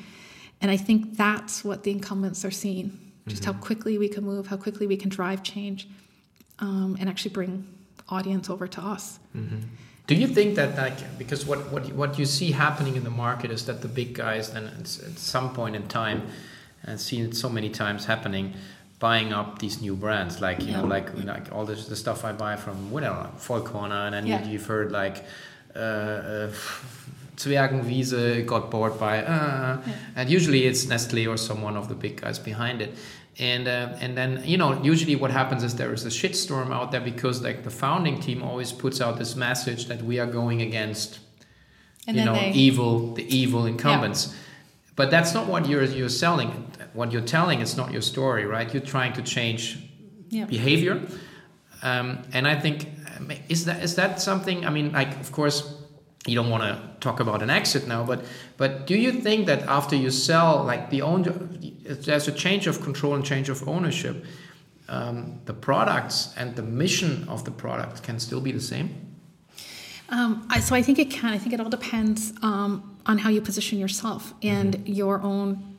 [0.62, 4.46] And i think that's what the incumbents are seeing just how quickly we can move
[4.46, 5.88] how quickly we can drive change
[6.58, 7.66] um, and actually bring
[8.08, 9.18] audience over to us.
[10.06, 13.50] Do you think that like because what what what you see happening in the market
[13.50, 16.26] is that the big guys then at some point in time,
[16.84, 18.54] and seen it so many times happening,
[18.98, 22.32] buying up these new brands like you know like like all this the stuff I
[22.32, 24.44] buy from whatever Vollcorner and then Yeah.
[24.44, 25.24] you, you've heard like.
[25.74, 26.50] Uh, uh,
[27.36, 29.80] Zwergenwiese got bought by, uh,
[30.16, 32.94] and usually it's Nestle or someone of the big guys behind it,
[33.38, 36.90] and uh, and then you know usually what happens is there is a shitstorm out
[36.92, 40.60] there because like the founding team always puts out this message that we are going
[40.60, 41.20] against
[42.06, 44.34] and you know they evil the evil incumbents.
[44.96, 48.72] But that's not what you're you're selling what you're telling is not your story right
[48.72, 49.78] you're trying to change
[50.28, 50.46] Yeah.
[50.46, 51.00] behavior
[51.82, 52.86] um, and i think
[53.16, 55.74] um, is that is that something i mean like of course
[56.26, 58.24] you don't want to talk about an exit now but
[58.56, 61.22] but do you think that after you sell like the own
[62.06, 64.24] there's a change of control and change of ownership
[64.88, 68.88] um, the products and the mission of the product can still be the same
[70.10, 71.32] Um, I, so I think it can.
[71.32, 74.92] I think it all depends um, on how you position yourself and mm-hmm.
[74.92, 75.69] your own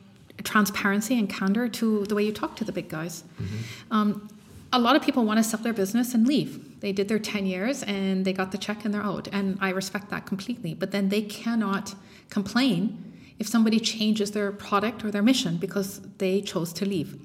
[0.44, 3.24] transparency and candor to the way you talk to the big guys.
[3.40, 3.94] Mm-hmm.
[3.94, 4.28] Um,
[4.72, 6.80] a lot of people want to sell their business and leave.
[6.80, 9.28] They did their 10 years and they got the check and they're out.
[9.30, 10.74] And I respect that completely.
[10.74, 11.94] But then they cannot
[12.30, 17.16] complain if somebody changes their product or their mission because they chose to leave.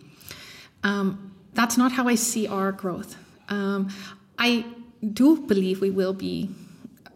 [0.84, 3.16] Um, that's not how I see our growth.
[3.50, 3.90] Um,
[4.38, 4.66] I
[5.14, 6.50] do believe we will be,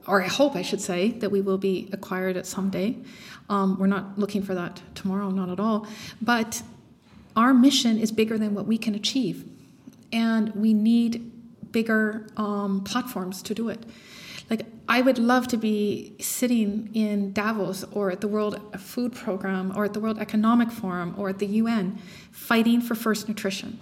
[0.08, 2.98] or I hope I should say, that we will be acquired at some day.
[3.52, 5.86] Um, we're not looking for that tomorrow, not at all.
[6.22, 6.64] But
[7.36, 9.46] our mission is bigger than what we can achieve,
[10.12, 11.32] and we need
[11.72, 13.84] bigger um, platforms to do it.
[14.50, 19.72] Like, I would love to be sitting in Davos or at the World Food Program
[19.76, 21.98] or at the World Economic Forum or at the UN
[22.32, 23.80] fighting for first nutrition.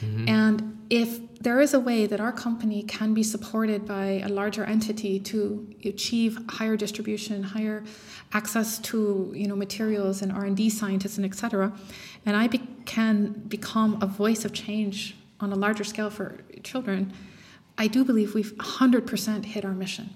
[0.00, 0.28] Mm-hmm.
[0.28, 4.64] And if there is a way that our company can be supported by a larger
[4.64, 7.84] entity to achieve higher distribution, higher
[8.32, 11.72] access to you know materials and R&D scientists and etc.,
[12.26, 17.12] and I be- can become a voice of change on a larger scale for children,
[17.76, 20.10] I do believe we've 100% hit our mission.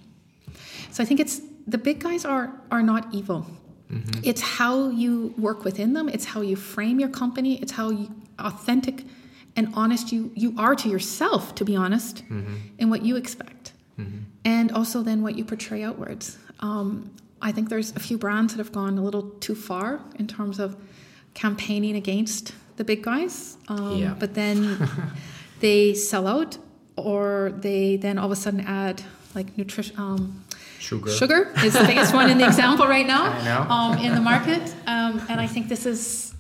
[0.91, 3.47] So I think it's the big guys are are not evil.
[3.91, 4.21] Mm-hmm.
[4.25, 6.09] It's how you work within them.
[6.09, 7.61] It's how you frame your company.
[7.61, 9.05] It's how you, authentic
[9.57, 12.55] and honest you you are to yourself to be honest mm-hmm.
[12.79, 14.19] and what you expect mm-hmm.
[14.45, 17.11] and also then what you portray outwards um,
[17.43, 20.59] i think there's a few brands that have gone a little too far in terms
[20.59, 20.77] of
[21.35, 24.15] campaigning against the big guys um, yeah.
[24.19, 24.89] but then
[25.61, 26.59] they sell out
[26.97, 29.03] or they then all of a sudden add
[29.35, 30.45] like nutrition um,
[30.83, 31.11] Sugar.
[31.11, 34.63] Sugar is the biggest one in the example right now um, in the market.
[34.89, 36.35] Um, and I think this is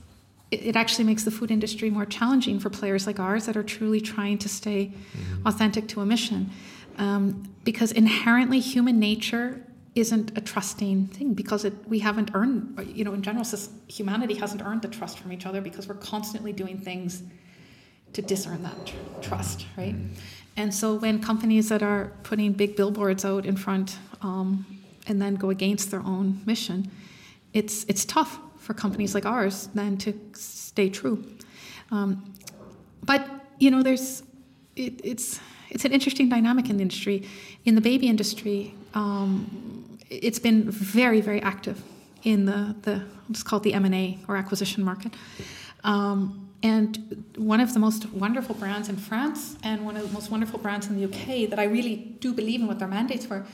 [0.50, 4.00] it, actually makes the food industry more challenging for players like ours that are truly
[4.00, 5.46] trying to stay mm-hmm.
[5.46, 6.50] authentic to a mission.
[6.98, 9.64] Um, because inherently human nature
[9.94, 13.44] isn't a trusting thing because it, we haven't earned, you know, in general,
[13.88, 17.22] humanity hasn't earned the trust from each other because we're constantly doing things
[18.14, 19.94] to disearn that tr- trust, right?
[19.94, 20.14] Mm-hmm.
[20.56, 24.66] And so when companies that are putting big billboards out in front um,
[25.06, 26.90] and then go against their own mission,
[27.52, 31.24] it's it's tough for companies like ours then to stay true.
[31.90, 32.34] Um,
[33.04, 33.28] but
[33.58, 34.22] you know, there's
[34.76, 35.40] it, it's
[35.70, 37.26] it's an interesting dynamic in the industry.
[37.64, 39.81] In the baby industry, um,
[40.20, 41.82] it's been very very active
[42.22, 45.12] in the the it's called the M and A or acquisition market.
[45.84, 50.30] Um, and one of the most wonderful brands in France and one of the most
[50.30, 53.44] wonderful brands in the UK that I really do believe in what their mandates were,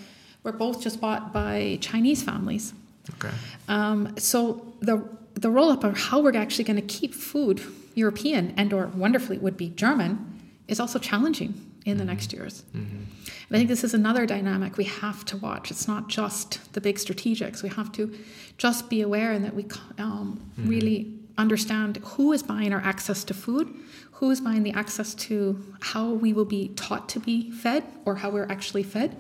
[0.43, 2.75] were both just bought by Chinese families.
[3.15, 3.35] Okay.
[3.69, 7.63] Um, so the the roll up of how we're actually going to keep food
[7.95, 11.55] European and or wonderfully would be German is also challenging
[11.89, 12.11] in the mm-hmm.
[12.11, 12.65] next years.
[12.75, 12.97] Mm-hmm.
[12.97, 15.71] And I think this is another dynamic we have to watch.
[15.71, 17.63] It's not just the big strategics.
[17.63, 18.17] We have to
[18.59, 19.65] just be aware and that we
[19.99, 20.69] um, mm-hmm.
[20.69, 23.73] really understand who is buying our access to food,
[24.13, 28.17] who is buying the access to how we will be taught to be fed or
[28.17, 29.17] how we're actually fed,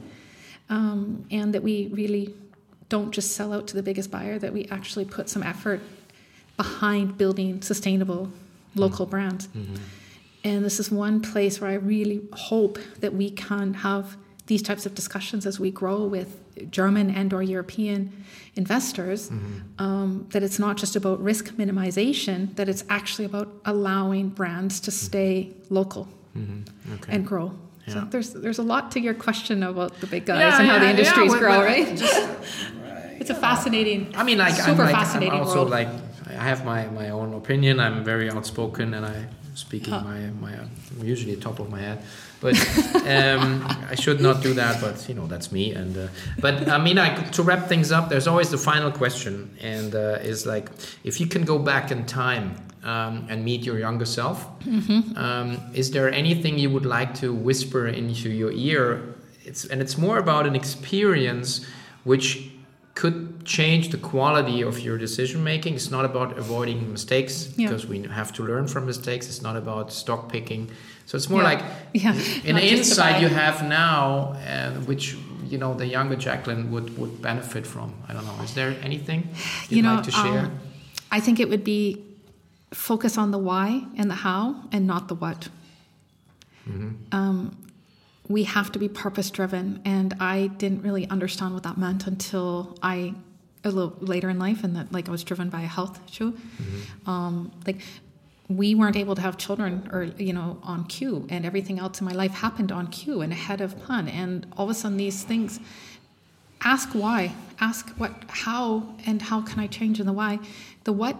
[0.68, 2.34] um, and that we really
[2.88, 5.80] don't just sell out to the biggest buyer, that we actually put some effort
[6.56, 8.30] behind building sustainable
[8.74, 9.10] local mm-hmm.
[9.10, 9.48] brands.
[10.44, 14.16] And this is one place where I really hope that we can have
[14.46, 18.24] these types of discussions as we grow with German and or European
[18.56, 19.58] investors, mm-hmm.
[19.78, 24.90] um, that it's not just about risk minimization, that it's actually about allowing brands to
[24.90, 25.06] mm-hmm.
[25.06, 26.94] stay local mm-hmm.
[26.94, 27.12] okay.
[27.12, 27.54] and grow.
[27.86, 27.94] Yeah.
[27.94, 30.78] So there's there's a lot to your question about the big guys yeah, and how
[30.78, 31.96] the industries grow, right?
[31.96, 32.28] Just,
[33.20, 34.12] it's a fascinating.
[34.14, 35.34] I mean, like super I'm like, fascinating.
[35.34, 35.70] I'm also world.
[35.70, 35.88] like
[36.26, 37.80] I have my my own opinion.
[37.80, 39.26] I'm very outspoken, and I
[39.58, 40.00] speaking huh.
[40.00, 42.02] my my I'm usually top of my head,
[42.40, 42.54] but
[43.06, 44.80] um, I should not do that.
[44.80, 45.72] But you know that's me.
[45.72, 46.08] And uh,
[46.40, 50.18] but I mean, like to wrap things up, there's always the final question, and uh,
[50.22, 50.70] is like
[51.04, 55.16] if you can go back in time um, and meet your younger self, mm-hmm.
[55.18, 59.14] um, is there anything you would like to whisper into your ear?
[59.44, 61.66] It's and it's more about an experience
[62.04, 62.50] which
[62.94, 65.74] could change the quality of your decision making.
[65.74, 67.66] It's not about avoiding mistakes yeah.
[67.66, 69.26] because we have to learn from mistakes.
[69.26, 70.70] It's not about stock picking.
[71.06, 71.52] So it's more yeah.
[71.52, 71.62] like
[71.94, 72.12] yeah.
[72.44, 77.66] an insight you have now, uh, which you know the younger Jacqueline would would benefit
[77.66, 77.94] from.
[78.08, 78.38] I don't know.
[78.44, 79.20] Is there anything
[79.68, 80.44] you'd you know, like to share?
[80.46, 80.60] Um,
[81.10, 82.04] I think it would be
[82.72, 85.48] focus on the why and the how, and not the what.
[86.68, 86.90] Mm-hmm.
[87.12, 87.56] Um,
[88.28, 89.80] we have to be purpose driven.
[89.84, 93.14] And I didn't really understand what that meant until I,
[93.64, 96.32] a little later in life, and that like I was driven by a health issue.
[96.32, 97.10] Mm-hmm.
[97.10, 97.80] Um, like
[98.48, 102.06] we weren't able to have children or you know on cue and everything else in
[102.06, 105.22] my life happened on cue and ahead of plan and all of a sudden these
[105.22, 105.60] things
[106.62, 107.32] ask why.
[107.60, 110.38] Ask what, how, and how can I change in the why.
[110.84, 111.16] The what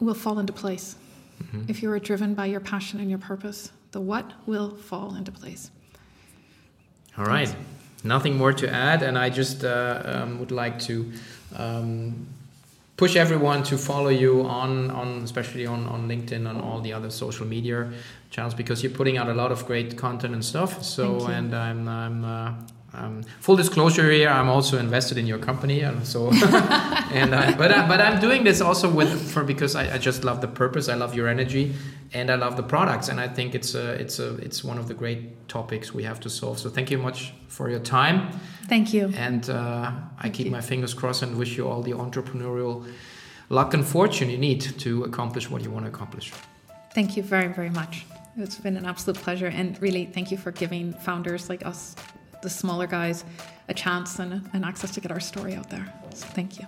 [0.00, 0.96] will fall into place.
[1.42, 1.64] Mm-hmm.
[1.68, 5.32] If you are driven by your passion and your purpose, the what will fall into
[5.32, 5.70] place.
[7.18, 7.48] All right.
[7.48, 7.68] Thanks.
[8.04, 11.12] Nothing more to add, and I just uh, um, would like to
[11.56, 12.26] um,
[12.96, 17.10] push everyone to follow you on, on especially on, on LinkedIn, on all the other
[17.10, 17.90] social media
[18.30, 20.82] channels, because you're putting out a lot of great content and stuff.
[20.84, 22.54] So, and I'm, I'm uh,
[22.94, 27.72] um, full disclosure here, I'm also invested in your company, and so, and I, but
[27.72, 30.88] I, but I'm doing this also with for because I, I, just love the purpose,
[30.88, 31.74] I love your energy,
[32.12, 34.88] and I love the products, and I think it's a it's a it's one of
[34.88, 36.58] the great topics we have to solve.
[36.58, 38.38] So thank you much for your time.
[38.68, 39.12] Thank you.
[39.16, 42.86] And uh, I keep my fingers crossed and wish you all the entrepreneurial
[43.48, 46.32] luck and fortune you need to accomplish what you want to accomplish.
[46.94, 48.04] Thank you very very much.
[48.36, 51.96] It's been an absolute pleasure, and really thank you for giving founders like us
[52.42, 53.24] the smaller guys
[53.68, 55.92] a chance and, and access to get our story out there.
[56.14, 56.66] So thank you.